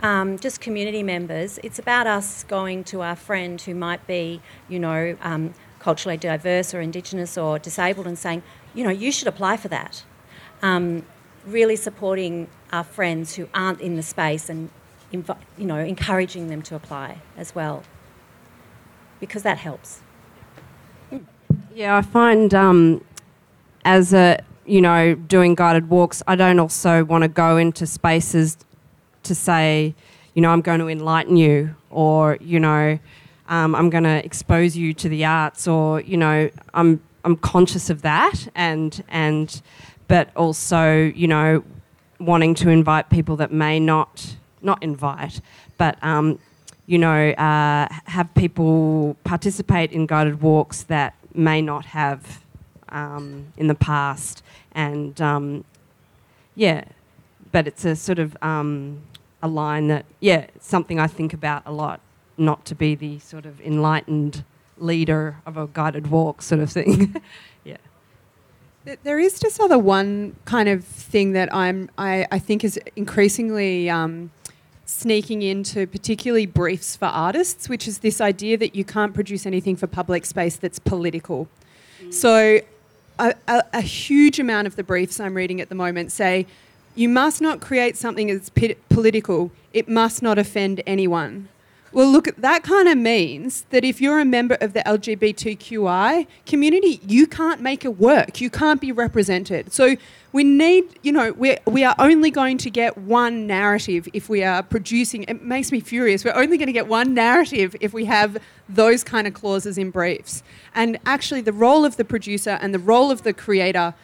[0.00, 4.78] um, just community members, it's about us going to our friend who might be, you
[4.78, 8.42] know, um, culturally diverse or Indigenous or disabled and saying,
[8.74, 10.04] you know, you should apply for that.
[10.62, 11.04] Um,
[11.46, 14.70] really supporting our friends who aren't in the space and,
[15.12, 17.82] inv- you know, encouraging them to apply as well,
[19.20, 20.00] because that helps.
[21.74, 23.02] Yeah, I find um,
[23.84, 28.56] as a you know doing guided walks, I don't also want to go into spaces
[29.22, 29.94] to say,
[30.34, 32.98] you know, I'm going to enlighten you, or you know,
[33.48, 37.88] um, I'm going to expose you to the arts, or you know, I'm I'm conscious
[37.88, 39.62] of that, and and
[40.10, 41.62] but also you know,
[42.18, 45.40] wanting to invite people that may not not invite,
[45.78, 46.40] but um,
[46.86, 52.44] you know, uh, have people participate in guided walks that may not have
[52.88, 54.42] um, in the past,
[54.72, 55.64] and um,
[56.56, 56.82] yeah,
[57.52, 59.00] but it's a sort of um,
[59.40, 62.00] a line that, yeah, it's something I think about a lot,
[62.36, 64.42] not to be the sort of enlightened
[64.76, 67.14] leader of a guided walk sort of thing.
[69.02, 73.90] There is just other one kind of thing that I'm, I, I think is increasingly
[73.90, 74.30] um,
[74.86, 79.76] sneaking into particularly briefs for artists, which is this idea that you can't produce anything
[79.76, 81.46] for public space that's political.
[82.02, 82.14] Mm.
[82.14, 82.60] So
[83.18, 86.46] a, a, a, huge amount of the briefs I'm reading at the moment say
[86.94, 88.50] you must not create something that's
[88.88, 89.52] political.
[89.72, 91.48] It must not offend anyone.
[91.92, 97.00] Well, look, that kind of means that if you're a member of the LGBTQI community,
[97.04, 98.40] you can't make it work.
[98.40, 99.72] You can't be represented.
[99.72, 99.96] So
[100.32, 104.44] we need, you know, we we are only going to get one narrative if we
[104.44, 105.24] are producing.
[105.24, 106.24] It makes me furious.
[106.24, 109.90] We're only going to get one narrative if we have those kind of clauses in
[109.90, 110.44] briefs.
[110.76, 113.94] And actually, the role of the producer and the role of the creator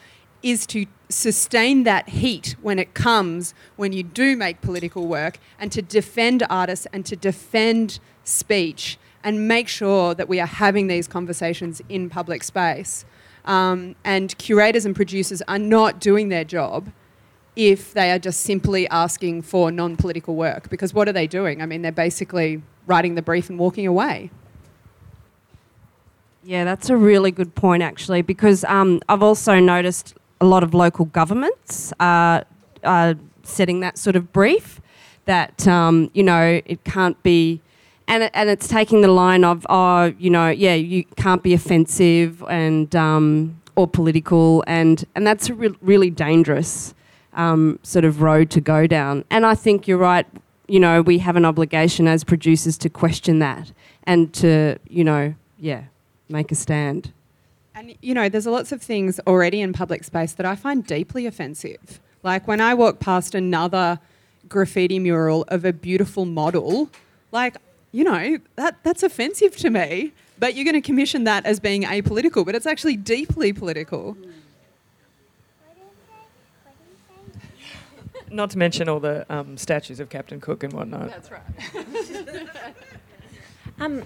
[0.43, 5.71] is to sustain that heat when it comes when you do make political work and
[5.71, 11.07] to defend artists and to defend speech and make sure that we are having these
[11.07, 13.05] conversations in public space.
[13.45, 16.91] Um, and curators and producers are not doing their job
[17.55, 20.69] if they are just simply asking for non political work.
[20.69, 21.61] Because what are they doing?
[21.61, 24.29] I mean, they're basically writing the brief and walking away.
[26.43, 30.73] Yeah, that's a really good point, actually, because um, I've also noticed a lot of
[30.73, 32.45] local governments are,
[32.83, 34.81] are setting that sort of brief
[35.25, 37.61] that, um, you know, it can't be.
[38.09, 42.41] And, and it's taking the line of, oh, you know, yeah, you can't be offensive
[42.49, 46.93] and um, or political, and, and that's a re- really dangerous
[47.33, 49.25] um, sort of road to go down.
[49.29, 50.25] And I think you're right.
[50.67, 53.71] you know, we have an obligation as producers to question that
[54.03, 55.83] and to, you know, yeah,
[56.29, 57.11] make a stand.
[57.77, 61.27] And you know, there's lots of things already in public space that I find deeply
[61.27, 61.99] offensive.
[62.23, 63.99] Like when I walk past another
[64.49, 66.89] graffiti mural of a beautiful model,
[67.31, 67.55] like,
[67.91, 70.11] you know, that that's offensive to me.
[70.39, 74.17] But you're going to commission that as being apolitical, but it's actually deeply political.
[78.31, 81.09] Not to mention all the um, statues of Captain Cook and whatnot.
[81.09, 81.41] That's right.
[83.79, 84.03] Um,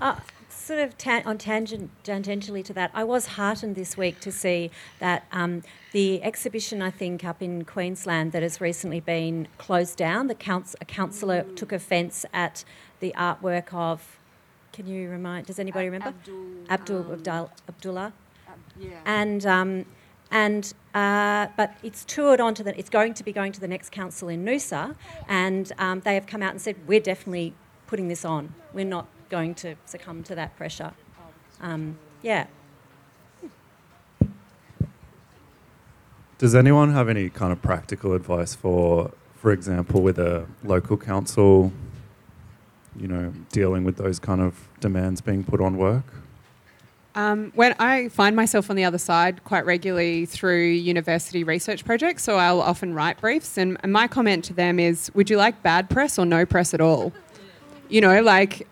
[0.00, 0.16] uh,
[0.64, 4.70] sort of ta- on tangent, tangentially to that, I was heartened this week to see
[4.98, 10.26] that um, the exhibition, I think, up in Queensland that has recently been closed down.
[10.26, 12.64] The couns- a councillor took offence at
[13.00, 14.18] the artwork of.
[14.72, 15.46] Can you remind?
[15.46, 16.14] Does anybody remember?
[16.68, 18.12] Abdul Abdul Abdullah.
[19.04, 19.84] And um,
[20.32, 22.76] and uh, but it's toured onto the.
[22.76, 24.96] It's going to be going to the next council in Noosa,
[25.28, 27.54] and um, they have come out and said we're definitely
[27.86, 28.52] putting this on.
[28.72, 30.92] We're not going to succumb to that pressure.
[31.60, 32.46] Um, yeah.
[36.38, 41.72] Does anyone have any kind of practical advice for, for example, with a local council,
[42.96, 46.04] you know, dealing with those kind of demands being put on work?
[47.16, 52.22] Um, when I find myself on the other side quite regularly through university research projects,
[52.22, 55.62] so I'll often write briefs, and, and my comment to them is, would you like
[55.62, 57.12] bad press or no press at all?
[57.88, 58.66] You know, like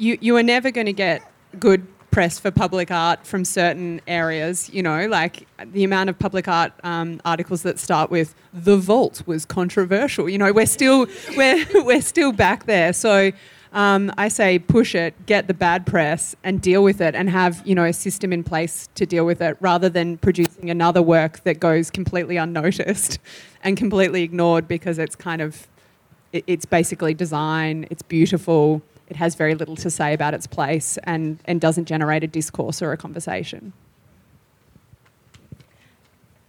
[0.00, 1.22] you you are never going to get
[1.58, 4.68] good press for public art from certain areas.
[4.70, 9.22] You know, like the amount of public art um, articles that start with "the vault
[9.26, 12.92] was controversial." You know, we're still we're we're still back there.
[12.92, 13.32] So.
[13.72, 17.64] Um, I say push it, get the bad press, and deal with it, and have
[17.64, 21.44] you know a system in place to deal with it, rather than producing another work
[21.44, 23.20] that goes completely unnoticed
[23.62, 25.68] and completely ignored because it's kind of
[26.32, 30.96] it, it's basically design, it's beautiful, it has very little to say about its place,
[31.04, 33.72] and and doesn't generate a discourse or a conversation.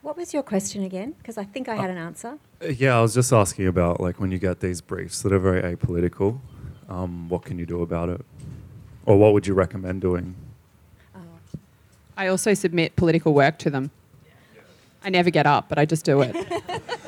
[0.03, 1.13] What was your question again?
[1.17, 2.37] Because I think I had an answer.
[2.63, 5.39] Uh, Yeah, I was just asking about like when you get these briefs that are
[5.39, 6.39] very apolitical,
[6.87, 8.21] um, what can you do about it?
[9.05, 10.35] Or what would you recommend doing?
[12.17, 13.89] I also submit political work to them.
[15.03, 16.35] I never get up, but I just do it.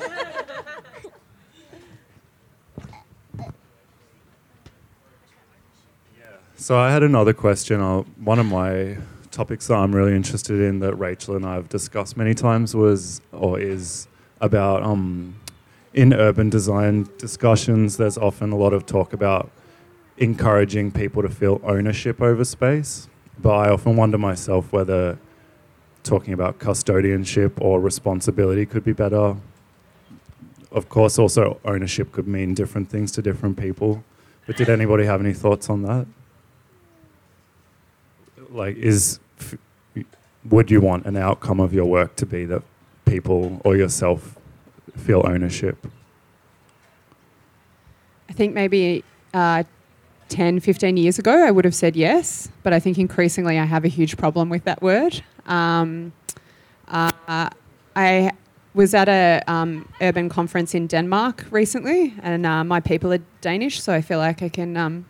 [6.64, 7.82] So I had another question.
[8.24, 8.96] One of my
[9.32, 13.20] topics that I'm really interested in that Rachel and I have discussed many times was
[13.34, 14.08] or is
[14.40, 15.36] about um,
[15.94, 17.98] in urban design discussions.
[17.98, 19.52] There's often a lot of talk about
[20.16, 23.10] encouraging people to feel ownership over space,
[23.42, 25.20] but I often wonder myself whether
[26.04, 29.36] talking about custodianship or responsibility could be better.
[30.72, 34.06] Of course, also ownership could mean different things to different people.
[34.48, 36.08] But did anybody have any thoughts on that?
[38.54, 39.20] Like is
[40.50, 42.62] would you want an outcome of your work to be that
[43.06, 44.38] people or yourself
[44.96, 45.88] feel ownership
[48.30, 49.64] I think maybe uh,
[50.30, 53.86] 10, 15 years ago, I would have said yes, but I think increasingly I have
[53.86, 55.22] a huge problem with that word.
[55.46, 56.14] Um,
[56.88, 57.50] uh,
[57.96, 58.32] I
[58.74, 63.82] was at a um, urban conference in Denmark recently, and uh, my people are Danish,
[63.82, 65.06] so I feel like I can um,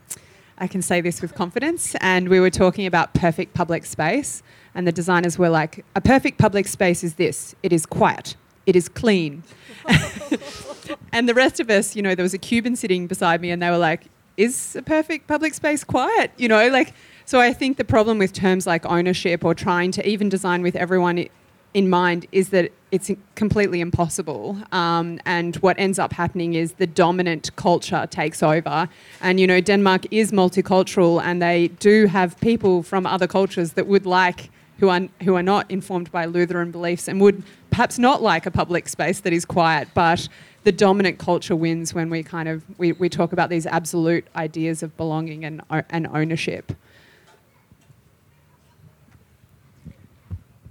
[0.64, 1.94] I can say this with confidence.
[2.00, 4.42] And we were talking about perfect public space,
[4.74, 8.74] and the designers were like, "A perfect public space is this: it is quiet, it
[8.74, 9.44] is clean."
[11.12, 13.62] and the rest of us, you know, there was a Cuban sitting beside me, and
[13.62, 14.06] they were like,
[14.38, 16.94] "Is a perfect public space quiet?" You know, like.
[17.26, 20.76] So I think the problem with terms like ownership or trying to even design with
[20.76, 21.26] everyone
[21.74, 24.58] in mind is that it's completely impossible.
[24.72, 28.88] Um, and what ends up happening is the dominant culture takes over.
[29.22, 33.88] And you know, Denmark is multicultural, and they do have people from other cultures that
[33.88, 38.22] would like who are who are not informed by Lutheran beliefs and would perhaps not
[38.22, 40.28] like a public space that is quiet, but
[40.64, 44.84] the dominant culture wins when we kind of we, we talk about these absolute ideas
[44.84, 46.74] of belonging and and ownership.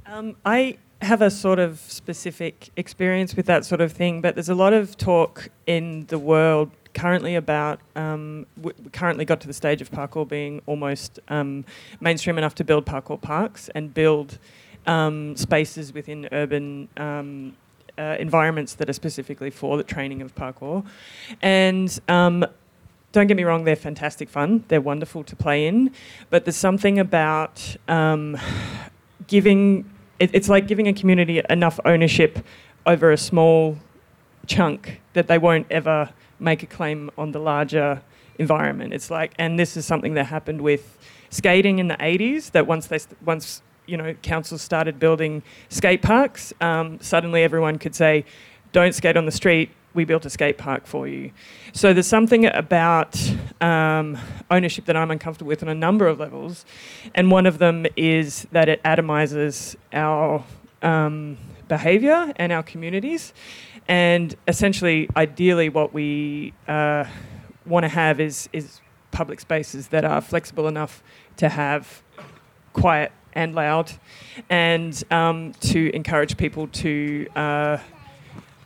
[0.06, 4.48] Um, I have a sort of specific experience with that sort of thing, but there's
[4.48, 7.80] a lot of talk in the world currently about.
[7.96, 11.64] Um, we currently got to the stage of parkour being almost um,
[12.00, 14.38] mainstream enough to build parkour parks and build
[14.86, 16.88] um, spaces within urban.
[16.96, 17.56] Um,
[17.98, 20.82] uh, environments that are specifically for the training of parkour,
[21.42, 22.42] and um,
[23.12, 24.64] don't get me wrong, they're fantastic fun.
[24.68, 25.90] They're wonderful to play in,
[26.30, 28.38] but there's something about um,
[29.26, 29.91] giving.
[30.18, 32.44] It, it's like giving a community enough ownership
[32.86, 33.78] over a small
[34.46, 38.02] chunk that they won't ever make a claim on the larger
[38.38, 38.92] environment.
[38.92, 40.98] It's like, and this is something that happened with
[41.30, 42.50] skating in the 80s.
[42.52, 47.94] That once they once you know councils started building skate parks, um, suddenly everyone could
[47.94, 48.24] say,
[48.72, 51.32] "Don't skate on the street." We built a skate park for you.
[51.72, 53.20] So there's something about
[53.60, 54.18] um,
[54.50, 56.64] ownership that I'm uncomfortable with on a number of levels,
[57.14, 60.44] and one of them is that it atomizes our
[60.82, 61.36] um,
[61.68, 63.32] behaviour and our communities.
[63.88, 67.04] And essentially, ideally, what we uh,
[67.66, 68.80] want to have is is
[69.10, 71.02] public spaces that are flexible enough
[71.36, 72.02] to have
[72.72, 73.92] quiet and loud,
[74.48, 77.78] and um, to encourage people to uh,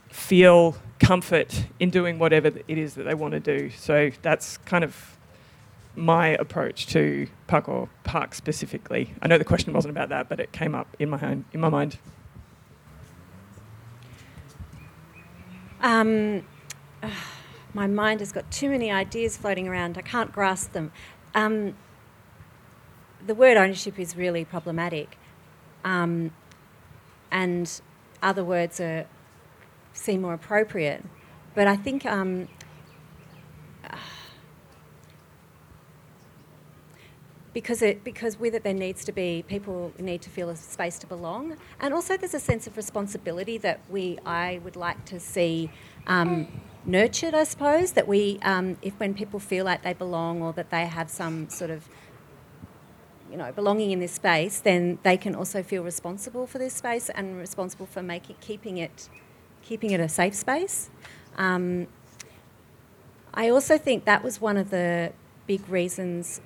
[0.09, 3.71] feel comfort in doing whatever it is that they want to do.
[3.71, 5.17] So that's kind of
[5.95, 9.15] my approach to Parkour Park specifically.
[9.23, 11.61] I know the question wasn't about that, but it came up in my own, in
[11.61, 11.99] my mind.
[15.81, 16.45] Um,
[17.03, 17.11] uh,
[17.75, 19.99] my mind has got too many ideas floating around.
[19.99, 20.93] I can't grasp them.
[21.35, 21.75] Um,
[23.27, 25.19] the word ownership is really problematic,
[25.85, 26.31] um,
[27.31, 27.81] and
[28.23, 29.07] other words are
[29.97, 31.05] seem more appropriate.
[31.55, 32.49] But I think um,
[37.53, 40.99] because it because with it there needs to be people need to feel a space
[40.99, 45.19] to belong, and also there's a sense of responsibility that we I would like to
[45.19, 45.71] see.
[46.07, 50.53] Um, nurtured, I suppose, that we, um, if when people feel like they belong or
[50.53, 51.89] that they have some sort of
[53.29, 57.09] you know, belonging in this space, then they can also feel responsible for this space
[57.11, 59.09] and responsible for making keeping it
[59.67, 60.91] keeping it a safe space.
[61.37, 61.89] Um,
[63.35, 65.13] I also think that was one of the
[65.47, 66.41] big reasons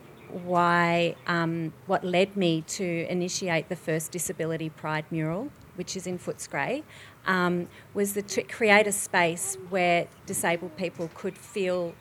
[0.44, 6.18] why um, what led me to initiate the first disability pride mural, which is in
[6.18, 6.82] Footscray,
[7.26, 11.94] um, was the, to create a space where disabled people could feel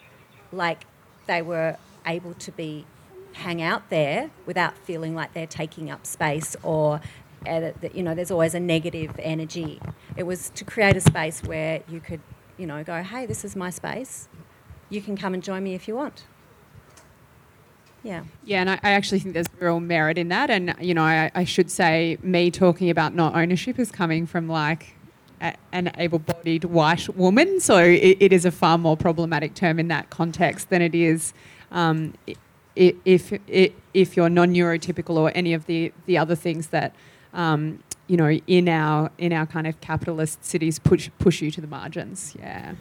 [0.52, 0.86] like
[1.28, 2.86] they were able to be
[3.34, 7.00] hang out there without feeling like they're taking up space or
[7.48, 9.82] uh, that, you know there's always a negative energy.
[10.18, 12.22] It was to create a space where you could
[12.58, 14.28] you know go hey this is my space.
[14.90, 16.26] You can come and join me if you want.
[18.04, 18.24] Yeah.
[18.46, 20.50] Yeah and I, I actually think there's real merit in that.
[20.50, 24.48] And you know I, I should say me talking about not ownership is coming from
[24.48, 24.96] like
[25.42, 27.60] a, an able-bodied white woman.
[27.60, 31.34] So it, it is a far more problematic term in that context than it is
[31.72, 32.14] um,
[32.76, 36.96] if, if, if you're non-neurotypical or any of the, the other things that
[37.34, 41.62] um, you know in our in our kind of capitalist cities push push you to
[41.62, 42.36] the margins.
[42.38, 42.76] Yeah.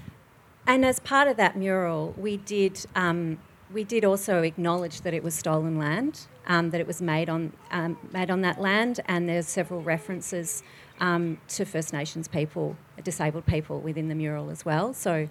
[0.67, 3.39] And as part of that mural we did um,
[3.73, 7.53] we did also acknowledge that it was stolen land um, that it was made on
[7.71, 9.01] um, made on that land.
[9.07, 10.63] And there's several references
[11.01, 14.93] um, to First Nations people disabled people within the mural as well.
[14.95, 15.29] So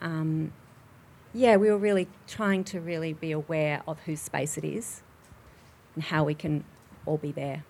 [0.00, 0.52] um,
[1.32, 5.02] yeah, we were really trying to really be aware of whose space it is
[5.94, 6.64] and how we can
[7.06, 7.64] all be there.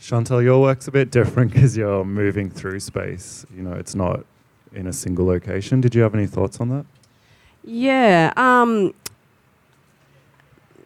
[0.00, 3.44] Chantal, your work's a bit different because you're moving through space.
[3.54, 4.24] You know, it's not
[4.72, 5.80] in a single location.
[5.80, 6.86] Did you have any thoughts on that?
[7.64, 8.94] Yeah, um,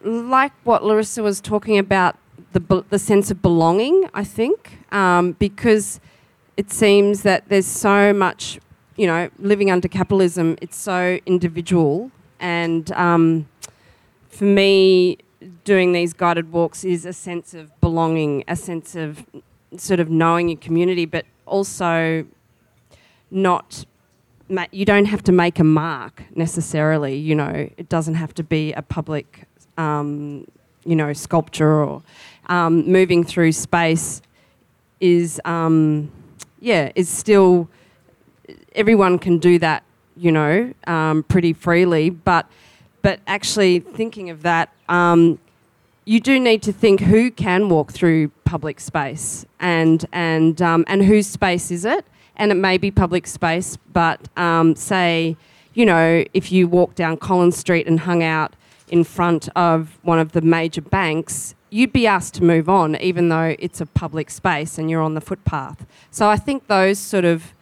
[0.03, 2.17] like what Larissa was talking about,
[2.53, 4.09] the the sense of belonging.
[4.13, 5.99] I think um, because
[6.57, 8.59] it seems that there's so much
[8.95, 12.11] you know, living under capitalism, it's so individual.
[12.39, 13.47] And um,
[14.29, 15.17] for me,
[15.63, 19.25] doing these guided walks is a sense of belonging, a sense of
[19.77, 22.25] sort of knowing your community, but also
[23.31, 23.85] not.
[24.49, 27.15] Ma- you don't have to make a mark necessarily.
[27.15, 29.45] You know, it doesn't have to be a public,
[29.77, 30.45] um,
[30.85, 32.03] you know, sculpture or
[32.47, 34.21] um, moving through space.
[34.99, 36.11] Is um,
[36.59, 37.69] yeah, is still
[38.75, 39.83] everyone can do that,
[40.15, 42.09] you know, um, pretty freely.
[42.09, 42.47] But
[43.03, 45.37] but actually thinking of that, um,
[46.05, 51.03] you do need to think who can walk through public space and and um, and
[51.03, 52.05] whose space is it?
[52.35, 55.37] And it may be public space, but um, say,
[55.75, 58.55] you know, if you walk down Collins Street and hung out
[58.89, 63.29] in front of one of the major banks, you'd be asked to move on, even
[63.29, 65.85] though it's a public space and you're on the footpath.
[66.09, 67.53] So I think those sort of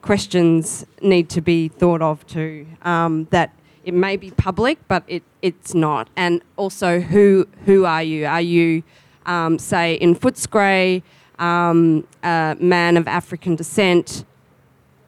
[0.00, 2.66] questions need to be thought of too.
[2.82, 3.52] Um, that
[3.84, 6.08] it may be public, but it, it's not.
[6.16, 8.26] And also, who who are you?
[8.26, 8.82] Are you,
[9.26, 11.02] um, say, in Footscray,
[11.38, 14.24] um, a man of African descent?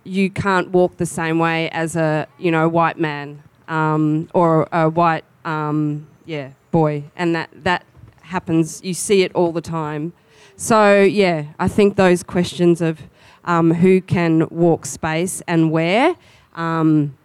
[0.04, 4.88] You can't walk the same way as a you know white man um, or a
[4.88, 7.84] white um, yeah boy, and that that
[8.22, 8.82] happens.
[8.82, 10.12] You see it all the time.
[10.56, 13.00] So yeah, I think those questions of
[13.44, 16.16] um, who can walk space and where
[16.54, 17.16] um,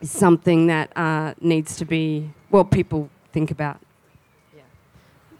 [0.00, 3.80] is something that uh, needs to be, well, people think about.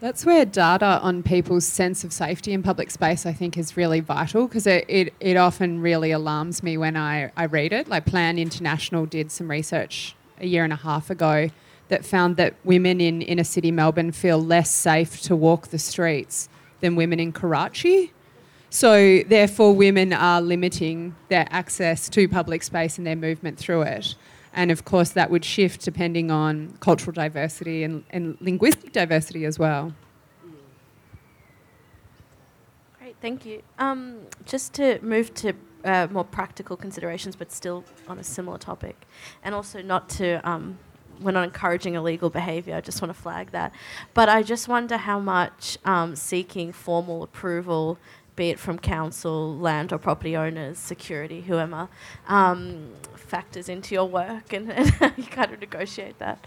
[0.01, 3.99] That's where data on people's sense of safety in public space, I think, is really
[3.99, 7.87] vital because it, it, it often really alarms me when I, I read it.
[7.87, 11.51] Like Plan International did some research a year and a half ago
[11.89, 16.49] that found that women in inner city Melbourne feel less safe to walk the streets
[16.79, 18.11] than women in Karachi.
[18.71, 24.15] So, therefore, women are limiting their access to public space and their movement through it.
[24.53, 29.57] And of course, that would shift depending on cultural diversity and, and linguistic diversity as
[29.57, 29.93] well.
[32.99, 33.63] Great, thank you.
[33.79, 35.53] Um, just to move to
[35.85, 39.07] uh, more practical considerations, but still on a similar topic,
[39.43, 40.77] and also not to, um,
[41.21, 43.73] we're not encouraging illegal behaviour, I just want to flag that.
[44.13, 47.97] But I just wonder how much um, seeking formal approval,
[48.35, 51.89] be it from council, land or property owners, security, whoever,
[52.27, 52.91] um,
[53.31, 56.37] factors into your work and, and you kind of negotiate that.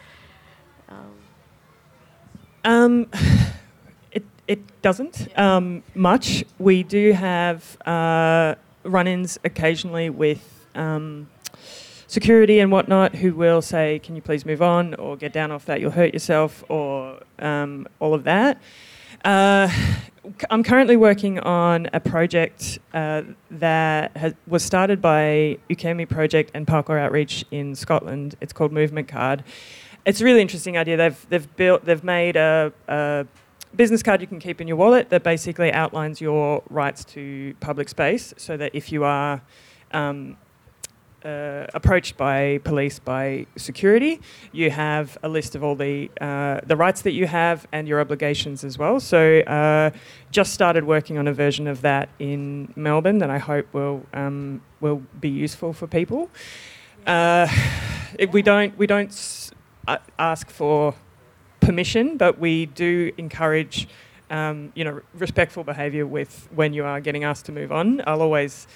[0.89, 1.15] Um,
[2.65, 3.07] Um,
[4.13, 6.45] it, it doesn't um, much.
[6.59, 8.55] We do have uh,
[8.85, 11.29] run ins occasionally with um,
[12.07, 14.95] security and whatnot who will say, Can you please move on?
[14.95, 18.61] or get down off that, you'll hurt yourself, or um, all of that.
[19.25, 19.69] Uh,
[20.51, 26.67] I'm currently working on a project uh, that has, was started by Ukemi Project and
[26.67, 28.35] Parkour Outreach in Scotland.
[28.41, 29.45] It's called Movement Card.
[30.07, 30.97] It's a really interesting idea.
[30.97, 33.27] They've they've built they've made a, a
[33.75, 37.89] business card you can keep in your wallet that basically outlines your rights to public
[37.89, 39.43] space, so that if you are
[39.93, 40.37] um,
[41.25, 44.21] uh, approached by police by security,
[44.53, 48.01] you have a list of all the uh, the rights that you have and your
[48.01, 49.01] obligations as well.
[49.01, 49.91] So, uh,
[50.31, 54.61] just started working on a version of that in Melbourne that I hope will um,
[54.81, 56.29] will be useful for people.
[57.07, 57.49] Uh,
[58.33, 59.51] we don't we don't s-
[59.89, 60.95] uh, ask for
[61.61, 63.89] permission, but we do encourage.
[64.31, 68.01] Um, you know, respectful behaviour with when you are getting asked to move on.
[68.07, 68.67] I'll always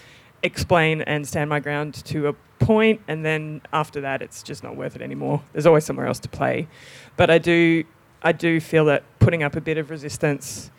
[0.43, 4.77] explain and stand my ground to a point, and then after that, it's just not
[4.77, 5.43] worth it anymore.
[5.53, 6.69] There's always somewhere else to play.
[7.17, 7.85] But I do,
[8.23, 10.71] I do feel that putting up a bit of resistance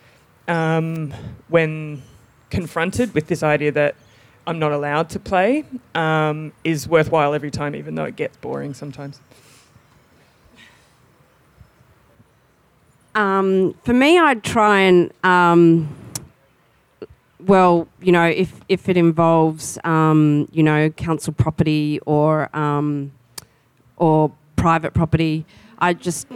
[0.48, 1.12] um,
[1.48, 2.02] when
[2.50, 3.94] confronted with this idea that
[4.46, 8.74] I'm not allowed to play um, is worthwhile every time, even though it gets boring
[8.74, 9.20] sometimes.
[13.14, 15.94] Um, for me, I'd try and, um,
[17.46, 23.12] well, you know, if, if it involves, um, you know, council property or, um,
[23.96, 25.46] or private property,
[25.78, 26.26] I just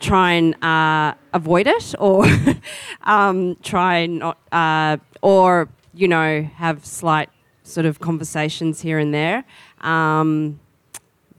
[0.00, 2.26] try and uh, avoid it or
[3.02, 7.30] um, try not, uh, or, you know, have slight
[7.62, 9.44] sort of conversations here and there.
[9.80, 10.60] Um,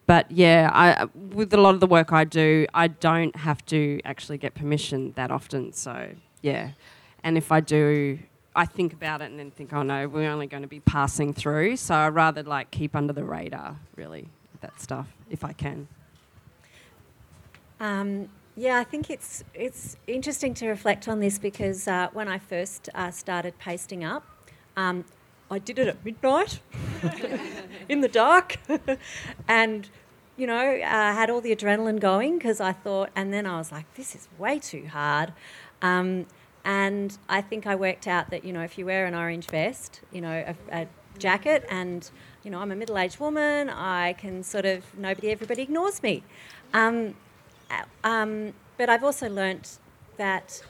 [0.06, 4.00] but yeah, I, with a lot of the work I do, I don't have to
[4.04, 5.72] actually get permission that often.
[5.74, 6.72] So yeah,
[7.24, 8.18] and if I do,
[8.60, 11.32] I think about it and then think, oh no, we're only going to be passing
[11.32, 11.78] through.
[11.78, 14.28] So I rather like keep under the radar, really,
[14.60, 15.88] that stuff if I can.
[17.80, 22.38] Um, yeah, I think it's it's interesting to reflect on this because uh, when I
[22.38, 24.28] first uh, started pasting up,
[24.76, 25.06] um,
[25.50, 26.60] I did it at midnight
[27.88, 28.58] in the dark,
[29.48, 29.90] and
[30.36, 33.72] you know uh, had all the adrenaline going because I thought, and then I was
[33.72, 35.32] like, this is way too hard.
[35.82, 36.26] Um,
[36.66, 40.02] and I think I worked out that you know if you wear an orange vest,
[40.12, 40.88] you know a, a
[41.18, 42.10] jacket, and
[42.44, 46.24] you know I'm a middle-aged woman, I can sort of nobody, everybody ignores me.
[46.74, 47.16] Um,
[47.72, 49.78] uh, um, but I've also learnt
[50.18, 50.62] that,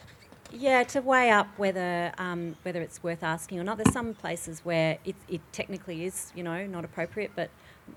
[0.51, 3.77] yeah, to weigh up whether um, whether it's worth asking or not.
[3.77, 7.49] There's some places where it, it technically is, you know, not appropriate, but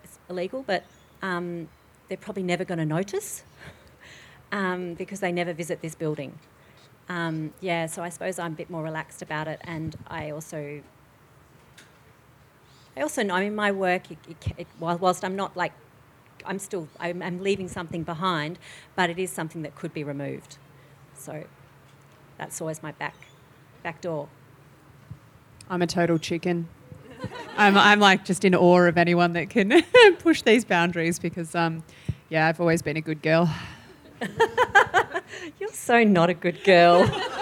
[0.05, 0.65] it's illegal.
[0.67, 0.85] But
[1.23, 1.69] um,
[2.09, 3.43] they're probably never going to notice
[4.53, 6.39] um, because they never visit this building.
[7.09, 10.83] Um, yeah, so I suppose I'm a bit more relaxed about it, and I also.
[12.97, 15.73] I also know, I mean, my work, it, it, it, whilst I'm not like
[16.45, 18.59] I'm still I'm, I'm leaving something behind,
[18.97, 20.59] but it is something that could be removed.
[21.15, 21.45] So
[22.39, 23.15] that's always my back
[23.83, 24.29] back door.
[25.71, 26.69] I'm a total chicken.
[27.57, 29.83] I'm, I'm like just in awe of anyone that can
[30.19, 31.83] push these boundaries because, um,
[32.29, 33.51] yeah, I've always been a good girl.
[35.61, 37.09] You're so not a good girl.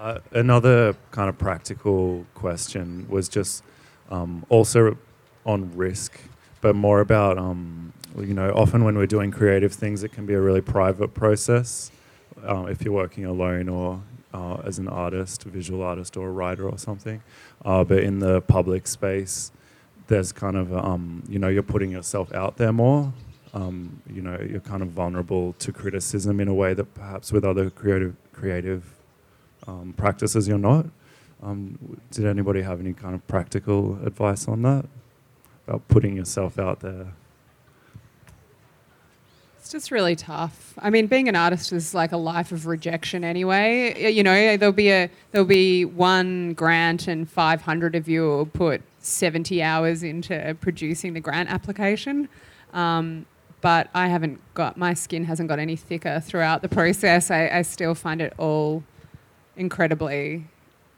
[0.00, 3.62] Uh, another kind of practical question was just
[4.10, 4.96] um, also
[5.44, 6.18] on risk,
[6.62, 10.32] but more about, um, you know, often when we're doing creative things, it can be
[10.32, 11.90] a really private process.
[12.46, 14.00] Um, if you're working alone or
[14.32, 17.22] uh, as an artist, visual artist or a writer or something.
[17.62, 19.52] Uh, but in the public space,
[20.06, 23.12] there's kind of, um, you know, you're putting yourself out there more.
[23.52, 27.44] Um, you know, you're kind of vulnerable to criticism in a way that perhaps with
[27.44, 28.84] other creative creative
[29.66, 30.86] um, practices you're not.
[31.42, 34.84] Um, did anybody have any kind of practical advice on that
[35.66, 37.14] about putting yourself out there?
[39.58, 40.74] It's just really tough.
[40.78, 44.12] I mean, being an artist is like a life of rejection anyway.
[44.12, 48.82] You know, there'll be a there'll be one grant and 500 of you will put
[49.00, 52.28] 70 hours into producing the grant application.
[52.72, 53.26] Um,
[53.60, 57.30] but I haven't got my skin hasn't got any thicker throughout the process.
[57.30, 58.82] I, I still find it all
[59.56, 60.46] incredibly,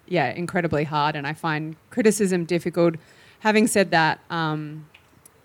[0.07, 2.95] yeah, incredibly hard, and I find criticism difficult.
[3.41, 4.87] Having said that, um,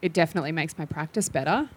[0.01, 1.69] it definitely makes my practice better.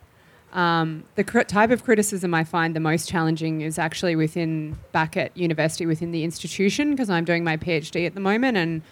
[0.52, 5.16] Um, the cr- type of criticism I find the most challenging is actually within back
[5.16, 8.82] at university within the institution because I'm doing my PhD at the moment and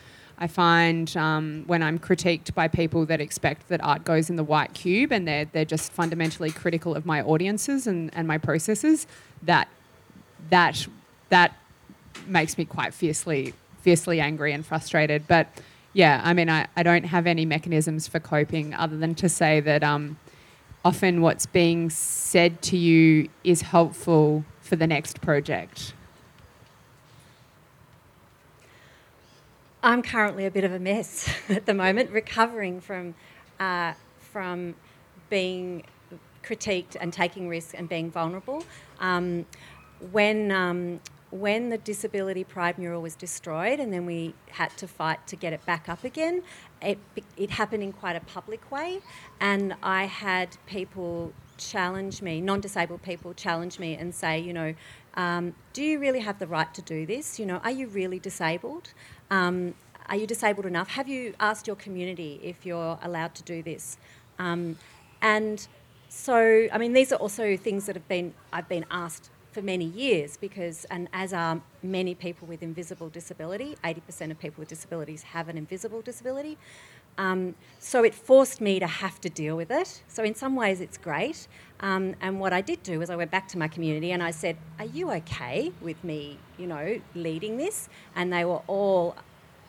[0.40, 4.44] I find um, when I'm critiqued by people that expect that art goes in the
[4.44, 9.06] white cube and they're, they're just fundamentally critical of my audiences and, and my processes,
[9.42, 9.68] that,
[10.50, 10.86] that,
[11.30, 11.56] that
[12.26, 15.26] makes me quite fiercely, fiercely angry and frustrated.
[15.26, 15.48] But
[15.92, 19.58] yeah, I mean, I, I don't have any mechanisms for coping other than to say
[19.60, 20.18] that um,
[20.84, 25.94] often what's being said to you is helpful for the next project.
[29.82, 33.14] I'm currently a bit of a mess at the moment, recovering from
[33.60, 34.74] uh, from
[35.30, 35.84] being
[36.42, 38.64] critiqued and taking risks and being vulnerable.
[39.00, 39.46] Um,
[40.12, 41.00] when um,
[41.30, 45.52] when the disability pride mural was destroyed and then we had to fight to get
[45.52, 46.42] it back up again,
[46.80, 46.98] it,
[47.36, 49.00] it happened in quite a public way.
[49.38, 54.74] And I had people challenge me, non disabled people challenge me and say, you know,
[55.14, 57.38] um, do you really have the right to do this?
[57.38, 58.92] You know, are you really disabled?
[59.30, 59.74] Um,
[60.08, 60.88] are you disabled enough?
[60.88, 63.98] Have you asked your community if you're allowed to do this?
[64.38, 64.78] Um,
[65.20, 65.66] and
[66.08, 69.84] so, I mean, these are also things that have been I've been asked for many
[69.84, 75.22] years because, and as are many people with invisible disability, 80% of people with disabilities
[75.22, 76.56] have an invisible disability.
[77.18, 80.02] Um, so it forced me to have to deal with it.
[80.08, 81.48] So in some ways, it's great.
[81.80, 84.30] Um, and what I did do was I went back to my community and I
[84.30, 89.16] said, "Are you okay with me, you know, leading this?" And they were all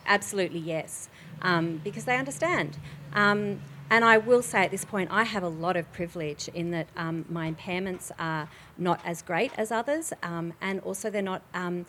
[0.06, 1.08] absolutely yes,
[1.42, 2.78] um, because they understand.
[3.12, 6.70] Um, and I will say at this point, I have a lot of privilege in
[6.70, 8.48] that um, my impairments are
[8.78, 11.42] not as great as others, um, and also they're not.
[11.54, 11.86] Um,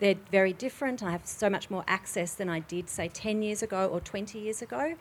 [0.00, 1.02] they're very different.
[1.02, 4.38] I have so much more access than I did, say, 10 years ago or 20
[4.38, 4.96] years ago.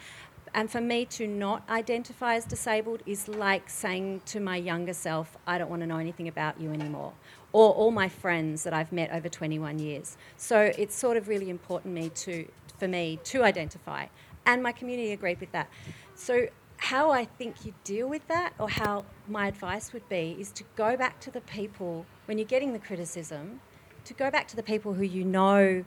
[0.54, 5.38] And for me to not identify as disabled is like saying to my younger self,
[5.48, 7.14] I don't want to know anything about you anymore,
[7.54, 10.18] or all my friends that I've met over 21 years.
[10.38, 12.48] So it's sort of really important me to,
[12.78, 14.08] for me to identify.
[14.46, 15.70] And my community agreed with that.
[16.16, 16.48] So,
[16.78, 20.64] how I think you deal with that, or how my advice would be, is to
[20.78, 23.60] go back to the people when you're getting the criticism,
[24.06, 25.84] to go back to the people who you know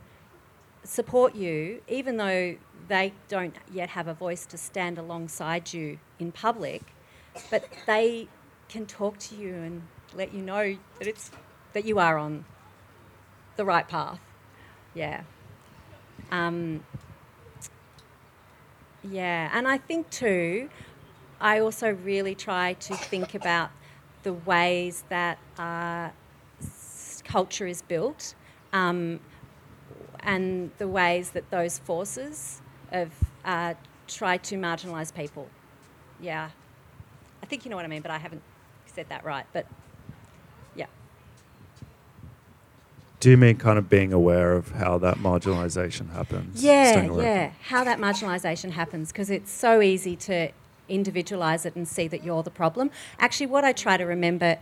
[0.85, 2.57] support you, even though
[2.89, 6.83] they don't yet have a voice to stand alongside you in public,
[7.51, 8.29] but they
[8.69, 9.83] can talk to you and
[10.15, 11.31] let you know that it's
[11.73, 12.45] that you are on
[13.57, 14.21] the right path.
[14.95, 15.23] Yeah.
[16.31, 16.85] Um,
[19.03, 20.69] yeah, and I think too,
[21.41, 23.71] I also really try to think about
[24.23, 26.11] the ways that uh,
[27.25, 28.35] culture is built
[28.73, 29.21] um,
[30.21, 32.61] and the ways that those forces
[32.91, 33.13] have
[33.45, 33.75] uh,
[34.07, 35.49] tried to marginalise people.
[36.21, 36.51] Yeah.
[37.43, 38.43] I think you know what I mean, but I haven't
[38.87, 39.47] said that right.
[39.53, 39.67] But
[40.77, 40.87] yeah.
[43.21, 46.63] Do you mean kind of being aware of how that marginalisation happens?
[46.63, 47.51] Yeah, yeah.
[47.63, 50.51] How that marginalisation happens, because it's so easy to
[50.89, 52.91] individualise it and see that you're the problem.
[53.19, 54.59] Actually, what I try to remember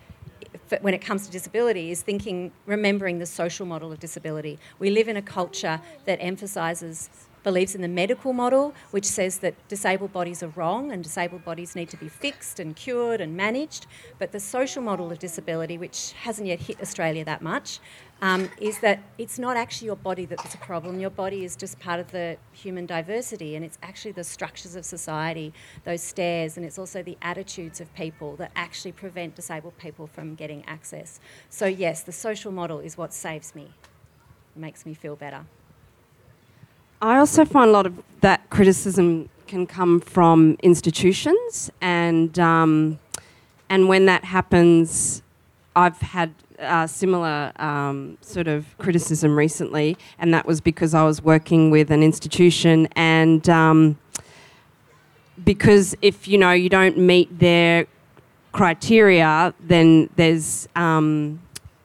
[0.80, 4.58] when it comes to disability is thinking, remembering the social model of disability.
[4.78, 7.10] We live in a culture that emphasises
[7.42, 11.74] believes in the medical model, which says that disabled bodies are wrong and disabled bodies
[11.74, 13.86] need to be fixed and cured and managed.
[14.18, 17.80] But the social model of disability, which hasn't yet hit Australia that much,
[18.22, 21.00] um, is that it's not actually your body that's a problem.
[21.00, 24.84] Your body is just part of the human diversity, and it's actually the structures of
[24.84, 30.06] society, those stairs, and it's also the attitudes of people that actually prevent disabled people
[30.06, 31.18] from getting access.
[31.48, 33.70] So, yes, the social model is what saves me,
[34.54, 35.46] makes me feel better.
[37.02, 42.98] I also find a lot of that criticism can come from institutions, and um,
[43.70, 45.22] and when that happens,
[45.74, 51.22] I've had uh, similar um, sort of criticism recently, and that was because I was
[51.22, 53.48] working with an institution and.
[53.48, 53.98] Um,
[55.42, 57.86] because if you know you don't meet their
[58.52, 61.40] criteria, then there's um,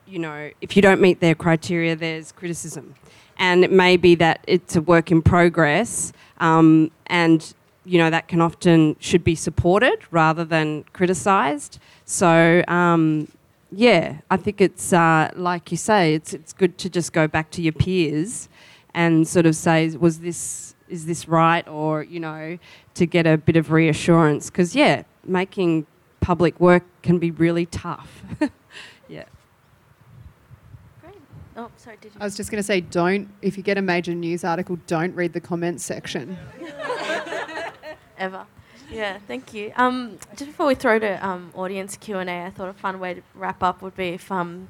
[0.06, 2.94] you know if you don't meet their criteria, there's criticism,
[3.38, 8.28] and it may be that it's a work in progress, um, and you know that
[8.28, 11.78] can often should be supported rather than criticised.
[12.04, 13.28] So um,
[13.72, 17.50] yeah, I think it's uh, like you say, it's it's good to just go back
[17.52, 18.48] to your peers
[18.94, 22.58] and sort of say, was this is this right, or you know,
[22.94, 25.86] to get a bit of reassurance because yeah, making
[26.20, 28.22] public work can be really tough.
[29.08, 29.24] yeah.
[31.56, 31.96] Oh, sorry.
[32.00, 32.20] Did you?
[32.20, 35.14] I was just going to say, don't, if you get a major news article, don't
[35.14, 36.36] read the comments section.
[38.18, 38.46] ever.
[38.90, 39.72] Yeah, thank you.
[39.76, 43.00] Um, just before we throw to um, audience Q and A, I thought a fun
[43.00, 44.68] way to wrap up would be if um,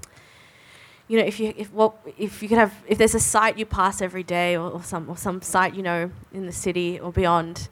[1.09, 3.67] you know, if you if what if you could have if there's a site you
[3.67, 7.13] pass every day or, or some or some site you know in the city or
[7.13, 7.69] beyond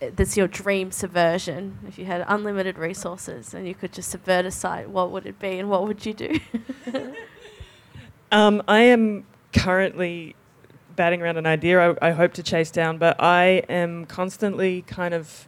[0.00, 1.78] uh, that's your dream subversion.
[1.86, 5.38] If you had unlimited resources and you could just subvert a site, what would it
[5.38, 6.40] be and what would you do?
[8.32, 10.34] Um, I am currently
[10.96, 15.12] batting around an idea I, I hope to chase down, but I am constantly kind
[15.12, 15.46] of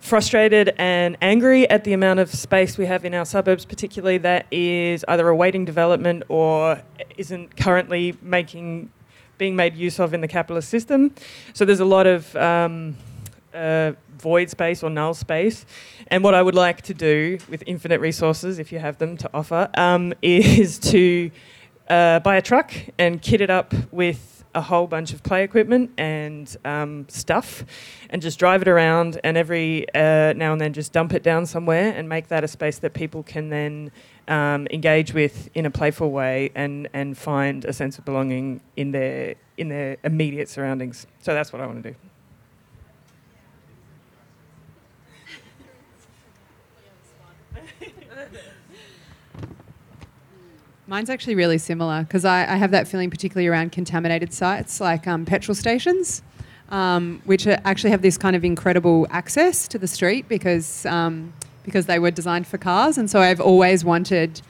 [0.00, 4.46] frustrated and angry at the amount of space we have in our suburbs, particularly that
[4.50, 6.80] is either awaiting development or
[7.18, 8.90] isn't currently making
[9.36, 11.14] being made use of in the capitalist system.
[11.52, 12.96] So there's a lot of um,
[13.52, 15.66] uh, void space or null space.
[16.06, 19.30] And what I would like to do with infinite resources, if you have them to
[19.34, 21.30] offer, um, is to
[21.88, 25.90] uh, buy a truck and kit it up with a whole bunch of play equipment
[25.98, 27.64] and um, stuff
[28.08, 31.44] and just drive it around and every uh, now and then just dump it down
[31.44, 33.90] somewhere and make that a space that people can then
[34.28, 38.92] um, engage with in a playful way and, and find a sense of belonging in
[38.92, 41.06] their in their immediate surroundings.
[41.20, 41.96] So that's what I want to do.
[50.88, 55.08] Mine's actually really similar because I, I, have that feeling, particularly around contaminated sites like
[55.08, 56.22] um, petrol stations,
[56.68, 61.32] um, which actually have this kind of incredible access to the street because um,
[61.64, 62.98] because they were designed for cars.
[62.98, 64.40] And so I've always wanted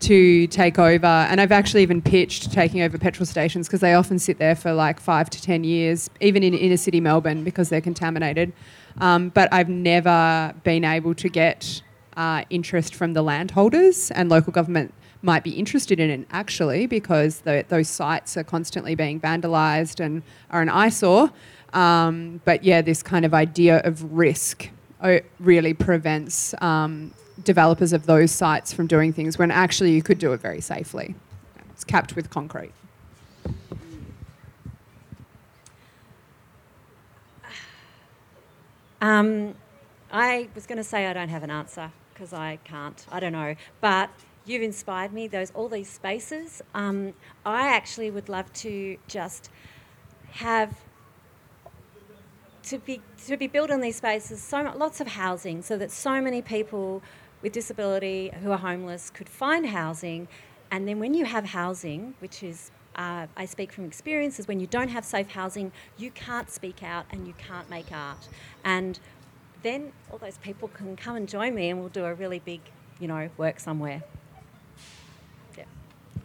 [0.00, 4.18] to take over, and I've actually even pitched taking over petrol stations because they often
[4.18, 7.80] sit there for like five to ten years, even in inner city Melbourne because they're
[7.80, 8.52] contaminated.
[8.98, 11.80] Um, but I've never been able to get
[12.18, 14.92] uh, interest from the landholders and local government
[15.22, 20.22] might be interested in it actually because the, those sites are constantly being vandalised and
[20.50, 21.30] are an eyesore.
[21.72, 27.12] Um, but yeah, this kind of idea of risk uh, really prevents um,
[27.44, 31.14] developers of those sites from doing things when actually you could do it very safely.
[31.70, 32.72] It's capped with concrete.
[39.00, 39.54] Um,
[40.10, 43.06] I was going to say I don't have an answer because I can't.
[43.10, 43.54] I don't know.
[43.80, 44.10] But
[44.48, 45.28] you've inspired me.
[45.28, 46.62] Those all these spaces.
[46.74, 49.50] Um, I actually would love to just
[50.30, 50.74] have
[52.64, 54.42] to be to be built in these spaces.
[54.42, 57.02] So lots of housing, so that so many people
[57.42, 60.28] with disability who are homeless could find housing,
[60.70, 64.58] and then when you have housing, which is uh, I speak from experience, is when
[64.58, 68.28] you don't have safe housing, you can't speak out and you can't make art.
[68.64, 68.98] And
[69.62, 72.60] then all those people can come and join me and we'll do a really big,
[72.98, 74.02] you know, work somewhere.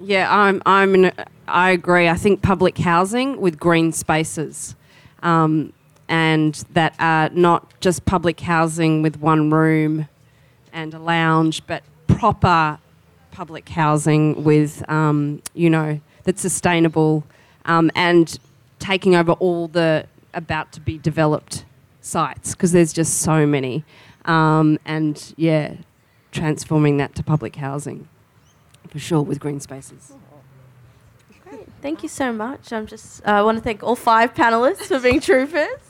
[0.05, 0.61] Yeah, I'm.
[0.65, 0.95] I'm.
[0.95, 1.11] An,
[1.47, 2.09] I agree.
[2.09, 4.75] I think public housing with green spaces,
[5.21, 5.71] um,
[6.09, 10.09] and that are not just public housing with one room
[10.73, 12.79] and a lounge, but proper
[13.31, 17.23] public housing with, um, you know, that's sustainable
[17.65, 18.39] um, and
[18.79, 21.65] taking over all the about to be developed
[22.01, 23.85] sites because there's just so many,
[24.25, 25.75] um, and yeah,
[26.31, 28.09] transforming that to public housing
[28.93, 30.13] for sure with green spaces.
[31.49, 31.67] Great.
[31.81, 32.71] Thank you so much.
[32.71, 35.81] I'm just uh, I want to thank all five panelists for being troopers.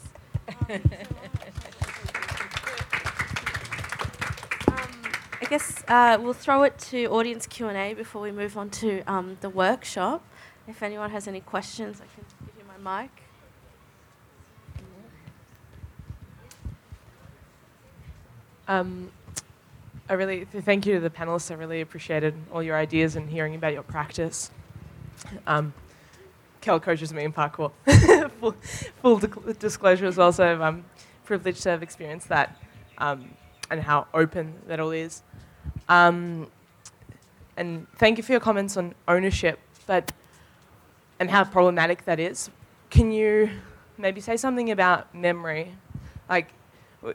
[4.68, 5.02] Um,
[5.42, 8.70] I guess uh, we'll throw it to audience Q and A before we move on
[8.72, 10.24] to um, the workshop.
[10.66, 13.12] If anyone has any questions, I can give you my mic.
[18.66, 19.12] Um,
[20.14, 21.50] I really thank you to the panelists.
[21.50, 24.52] I really appreciated all your ideas and hearing about your practice.
[25.48, 25.74] Um,
[26.62, 27.72] Kel coaches me in parkour.
[28.40, 28.56] full,
[29.02, 29.18] full
[29.58, 30.86] disclosure as well, so I'm
[31.26, 32.62] privileged to have experienced that
[33.00, 33.32] um,
[33.72, 35.24] and how open that all is.
[35.90, 36.46] Um,
[37.58, 39.58] and thank you for your comments on ownership,
[39.88, 40.12] but
[41.20, 42.52] and how problematic that is.
[42.92, 43.50] Can you
[43.98, 45.74] maybe say something about memory,
[46.30, 46.54] like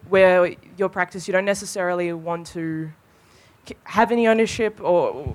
[0.09, 2.91] where your practice you don't necessarily want to
[3.85, 5.35] have any ownership or,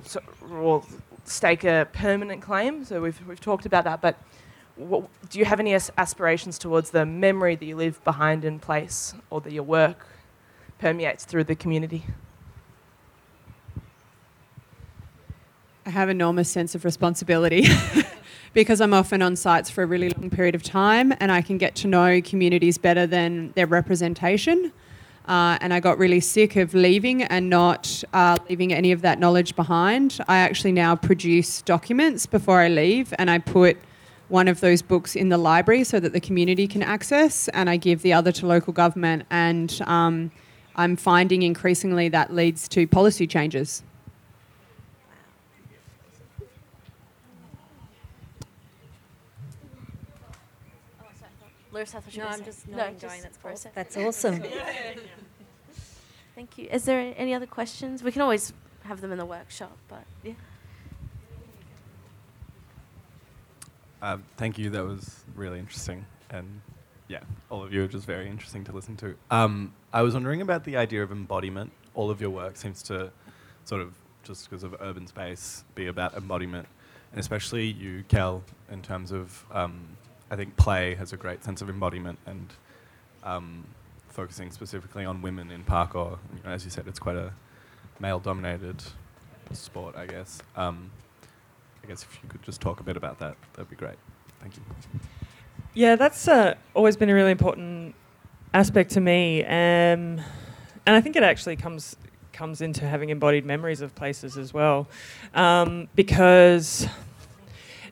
[0.50, 0.84] or
[1.24, 2.84] stake a permanent claim.
[2.84, 4.18] So we've, we've talked about that, but
[4.76, 9.14] what, do you have any aspirations towards the memory that you leave behind in place
[9.30, 10.06] or that your work
[10.78, 12.04] permeates through the community?
[15.86, 17.66] I have enormous sense of responsibility
[18.54, 21.58] because I'm often on sites for a really long period of time and I can
[21.58, 24.72] get to know communities better than their representation.
[25.26, 29.18] Uh, and I got really sick of leaving and not uh, leaving any of that
[29.18, 30.20] knowledge behind.
[30.28, 33.78] I actually now produce documents before I leave, and I put
[34.28, 37.78] one of those books in the library so that the community can access, and I
[37.78, 39.24] give the other to local government.
[39.30, 40.30] And um,
[40.76, 43.82] I'm finding increasingly that leads to policy changes.
[51.74, 53.50] Larissa, I thought you no, were I'm saying- just no, nodding, just going, that's, for
[53.50, 54.42] a that's awesome.
[56.36, 56.68] Thank you.
[56.70, 58.02] Is there any other questions?
[58.02, 58.52] We can always
[58.84, 60.32] have them in the workshop, but yeah.
[64.02, 64.68] Um, thank you.
[64.70, 66.60] That was really interesting, and
[67.08, 67.20] yeah,
[67.50, 69.14] all of you are just very interesting to listen to.
[69.30, 71.70] Um, I was wondering about the idea of embodiment.
[71.94, 73.10] All of your work seems to
[73.64, 73.94] sort of
[74.24, 76.66] just because of urban space be about embodiment,
[77.12, 79.96] and especially you, Kel, in terms of um,
[80.34, 82.52] I think play has a great sense of embodiment and
[83.22, 83.64] um,
[84.08, 86.18] focusing specifically on women in parkour.
[86.34, 87.32] You know, as you said, it's quite a
[88.00, 88.82] male-dominated
[89.52, 90.42] sport, I guess.
[90.56, 90.90] Um,
[91.84, 93.94] I guess if you could just talk a bit about that, that'd be great.
[94.40, 94.62] Thank you.
[95.72, 97.94] Yeah, that's uh, always been a really important
[98.52, 101.96] aspect to me, um, and I think it actually comes
[102.32, 104.88] comes into having embodied memories of places as well,
[105.34, 106.88] um, because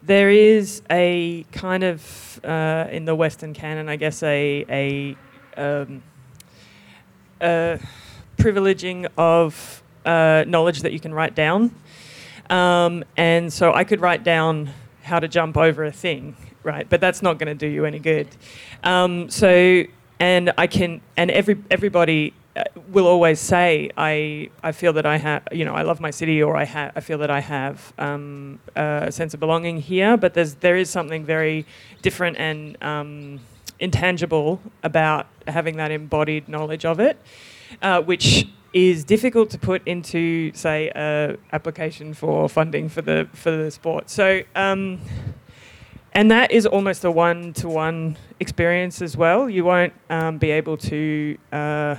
[0.05, 5.17] there is a kind of uh, in the Western canon, I guess, a a,
[5.57, 6.03] um,
[7.41, 7.79] a
[8.37, 11.75] privileging of uh, knowledge that you can write down.
[12.51, 14.71] Um, and so I could write down
[15.03, 16.89] how to jump over a thing, right?
[16.89, 18.29] But that's not going to do you any good.
[18.83, 19.85] Um, so,
[20.19, 22.35] and I can, and every everybody
[22.93, 26.43] will always say, I I feel that I have, you know, I love my city,
[26.43, 30.17] or I have, I feel that I have um, a sense of belonging here.
[30.17, 31.65] But there's there is something very
[32.03, 33.41] different and um,
[33.79, 37.17] intangible about having that embodied knowledge of it,
[37.81, 43.51] uh, which is difficult to put into, say, a application for funding for the for
[43.51, 44.11] the sport.
[44.11, 45.01] So, um,
[46.13, 49.49] and that is almost a one-to-one experience as well.
[49.49, 51.39] You won't um, be able to.
[51.51, 51.97] Uh,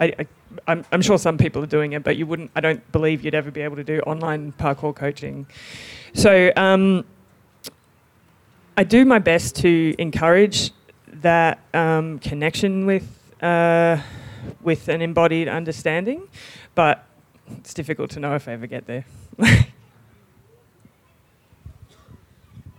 [0.00, 0.26] I, I,
[0.66, 2.50] I'm, I'm sure some people are doing it, but you wouldn't.
[2.54, 5.46] I don't believe you'd ever be able to do online parkour coaching.
[6.14, 6.52] So.
[6.56, 7.04] Um,
[8.78, 10.70] I do my best to encourage
[11.14, 13.08] that um, connection with
[13.42, 14.00] uh,
[14.62, 16.28] with an embodied understanding,
[16.76, 17.04] but
[17.56, 19.04] it's difficult to know if I ever get there.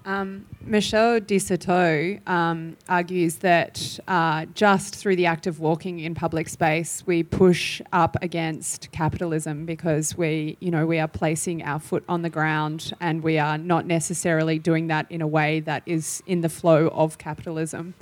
[0.10, 6.16] Um, Michel de Certeau um, argues that uh, just through the act of walking in
[6.16, 11.80] public space, we push up against capitalism because we, you know, we are placing our
[11.80, 15.84] foot on the ground and we are not necessarily doing that in a way that
[15.86, 17.94] is in the flow of capitalism.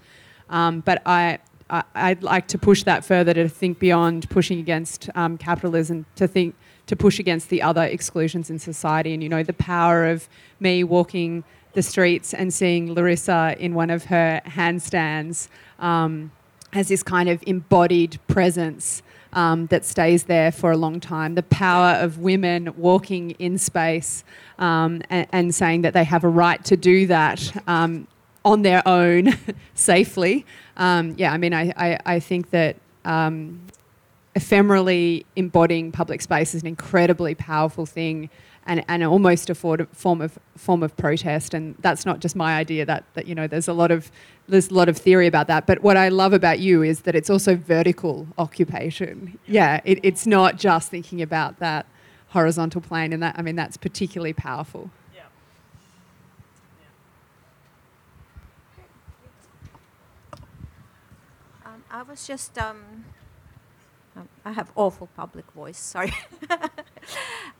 [0.50, 1.40] Um, but I,
[1.70, 6.26] I, I'd like to push that further to think beyond pushing against um, capitalism, to
[6.26, 6.56] think
[6.86, 10.30] to push against the other exclusions in society, and you know, the power of
[10.62, 11.44] me walking
[11.78, 15.48] the streets and seeing Larissa in one of her handstands
[15.78, 16.32] um,
[16.74, 19.04] has this kind of embodied presence
[19.34, 21.36] um, that stays there for a long time.
[21.36, 24.24] The power of women walking in space
[24.58, 28.08] um, and, and, saying that they have a right to do that um,
[28.44, 29.38] on their own
[29.76, 30.48] safely.
[30.78, 33.62] Um, yeah, I mean, I, I, I think that um,
[34.36, 38.32] ephemerally embodying public space is an incredibly powerful thing
[38.68, 41.54] and, and almost a form of form of protest.
[41.54, 42.86] And that's not just my idea.
[42.86, 44.12] That, that you know, there's a lot of
[44.48, 45.66] there's a lot of theory about that.
[45.66, 49.40] But what I love about you is that it's also vertical occupation.
[49.48, 51.88] Yeah, it, it's not just thinking about that
[52.30, 54.92] horizontal plane, and that I mean that's particularly powerful.
[55.16, 55.22] Yeah.
[61.66, 63.06] Um, I was just um,
[64.18, 65.80] um, I have awful public voice.
[65.80, 66.14] Sorry.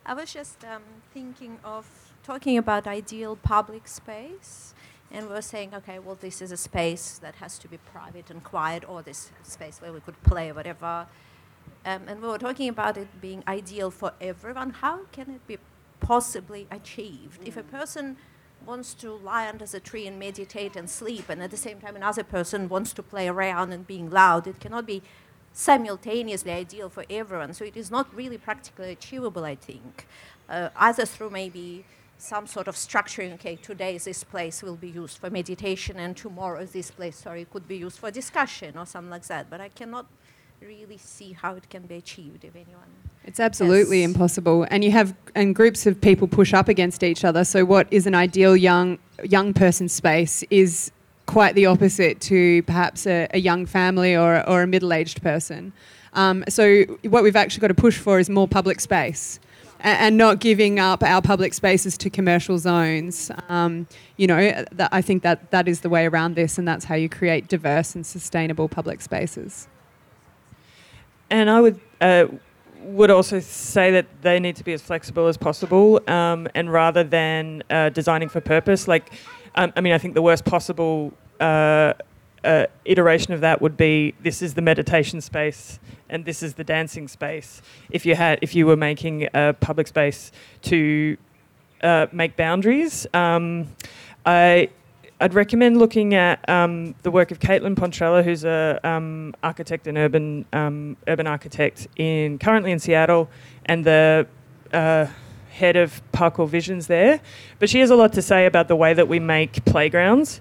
[0.08, 0.82] I was just um,
[1.12, 1.86] thinking of
[2.24, 4.74] talking about ideal public space,
[5.10, 8.30] and we were saying, okay, well, this is a space that has to be private
[8.30, 11.06] and quiet, or this space where we could play, whatever.
[11.84, 14.70] Um, and we were talking about it being ideal for everyone.
[14.70, 15.58] How can it be
[16.00, 17.46] possibly achieved.
[17.46, 18.16] If a person
[18.64, 21.96] wants to lie under the tree and meditate and sleep, and at the same time
[21.96, 25.02] another person wants to play around and being loud, it cannot be
[25.52, 27.52] simultaneously ideal for everyone.
[27.54, 30.06] So it is not really practically achievable, I think.
[30.48, 31.84] Uh, either through maybe
[32.18, 36.64] some sort of structuring, okay, today this place will be used for meditation and tomorrow
[36.64, 39.48] this place, sorry, could be used for discussion or something like that.
[39.48, 40.06] But I cannot
[40.60, 42.88] really see how it can be achieved if anyone.
[43.24, 47.24] It's absolutely has- impossible, and you have and groups of people push up against each
[47.24, 47.44] other.
[47.44, 50.90] So what is an ideal young young person space is
[51.36, 55.72] quite the opposite to perhaps a, a young family or or a middle aged person.
[56.14, 56.64] Um, so
[57.14, 59.38] what we've actually got to push for is more public space.
[59.80, 64.40] a- And not giving up our public spaces to commercial zones, um, you know,
[64.80, 67.42] that I think that that is the way around this, and that's how you create
[67.56, 69.68] diverse and sustainable public spaces.
[71.30, 72.24] And I would uh,
[72.98, 77.04] would also say that they need to be as flexible as possible, um, and rather
[77.04, 79.12] than uh, designing for purpose, like
[79.58, 81.92] um, I mean, I think the worst possible uh,
[82.44, 86.64] uh, iteration of that would be this is the meditation space and this is the
[86.64, 87.60] dancing space.
[87.90, 90.30] If you had, if you were making a public space
[90.62, 91.16] to
[91.82, 93.66] uh, make boundaries, um,
[94.24, 94.70] I
[95.20, 99.98] I'd recommend looking at um, the work of Caitlin Pontrella, who's a um, architect and
[99.98, 103.28] urban um, urban architect in currently in Seattle,
[103.66, 104.28] and the
[104.72, 105.06] uh,
[105.58, 107.20] head of Parkour Visions there.
[107.58, 110.40] But she has a lot to say about the way that we make playgrounds.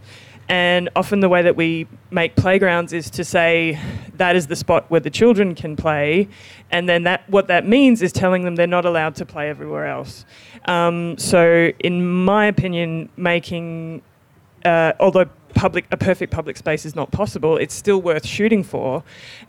[0.49, 3.78] And often the way that we make playgrounds is to say
[4.15, 6.30] that is the spot where the children can play,
[6.72, 9.88] and then that what that means is telling them they're not allowed to play everywhere
[9.88, 10.26] else.
[10.65, 14.01] Um, so, in my opinion, making
[14.63, 19.03] uh, although public a perfect public space is not possible, it's still worth shooting for,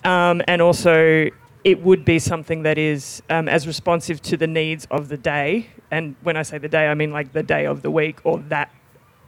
[0.05, 1.31] um, and also
[1.69, 5.69] it would be something that is um, as responsive to the needs of the day.
[5.91, 8.39] And when I say the day, I mean like the day of the week or
[8.49, 8.73] that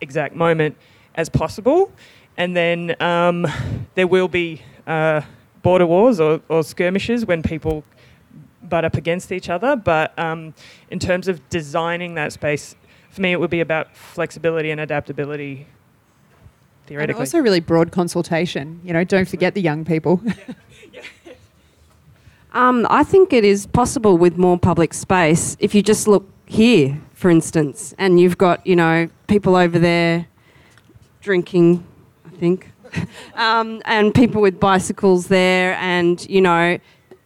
[0.01, 0.75] exact moment
[1.15, 1.93] as possible.
[2.39, 3.47] And then um,
[3.95, 5.21] there will be uh,
[5.61, 7.85] border wars or, or skirmishes when people
[8.63, 9.77] butt up against each other.
[9.77, 10.55] But um,
[10.91, 12.75] in terms of designing that space,
[13.11, 15.67] for me, it would be about flexibility and adaptability.
[16.87, 17.13] Theoretically.
[17.13, 18.81] And also really broad consultation.
[18.83, 20.23] You know, don't forget the young people.
[22.53, 25.57] Um, I think it is possible with more public space.
[25.61, 30.27] If you just look here, for instance, and you've got, you know, people over there
[31.21, 31.87] drinking,
[32.27, 32.73] I think,
[33.35, 36.79] um, and people with bicycles there, and, you know,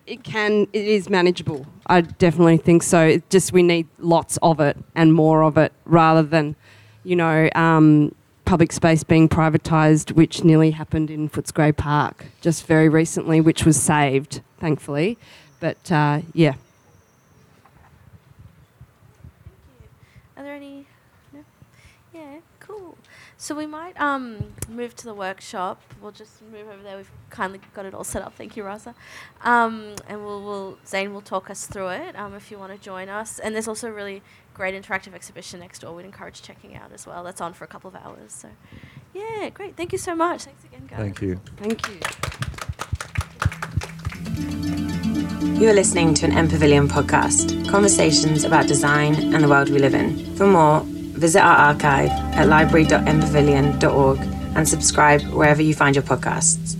[0.07, 1.67] it can, it is manageable.
[1.87, 3.07] I definitely think so.
[3.07, 6.55] It just we need lots of it and more of it rather than,
[7.03, 8.15] you know, um,
[8.45, 13.81] public space being privatised, which nearly happened in Footscray Park just very recently, which was
[13.81, 15.19] saved, thankfully.
[15.61, 16.55] But uh, yeah.
[20.37, 20.87] Are there any?
[21.33, 21.45] No.
[22.13, 22.99] Yeah, cool.
[23.39, 25.81] So we might um, move to the workshop.
[26.01, 26.97] We'll just move over there.
[26.97, 28.35] We've kindly got it all set up.
[28.35, 28.95] Thank you, Raza.
[29.43, 32.79] Um, and we'll, we'll Zane will talk us through it um, if you want to
[32.79, 33.39] join us.
[33.39, 34.23] And there's also really
[34.55, 35.95] great interactive exhibition next door.
[35.95, 37.23] We'd encourage checking out as well.
[37.25, 38.33] That's on for a couple of hours.
[38.33, 38.49] So,
[39.13, 39.77] yeah, great.
[39.77, 40.45] Thank you so much.
[40.45, 40.99] Thanks again, guys.
[40.99, 41.41] Thank you.
[41.57, 41.99] Thank you.
[45.61, 49.95] You are listening to an MPavilion podcast, conversations about design and the world we live
[49.95, 50.35] in.
[50.37, 54.19] For more, visit our archive at library.mpavilion.org
[54.57, 56.77] and subscribe wherever you find your podcasts.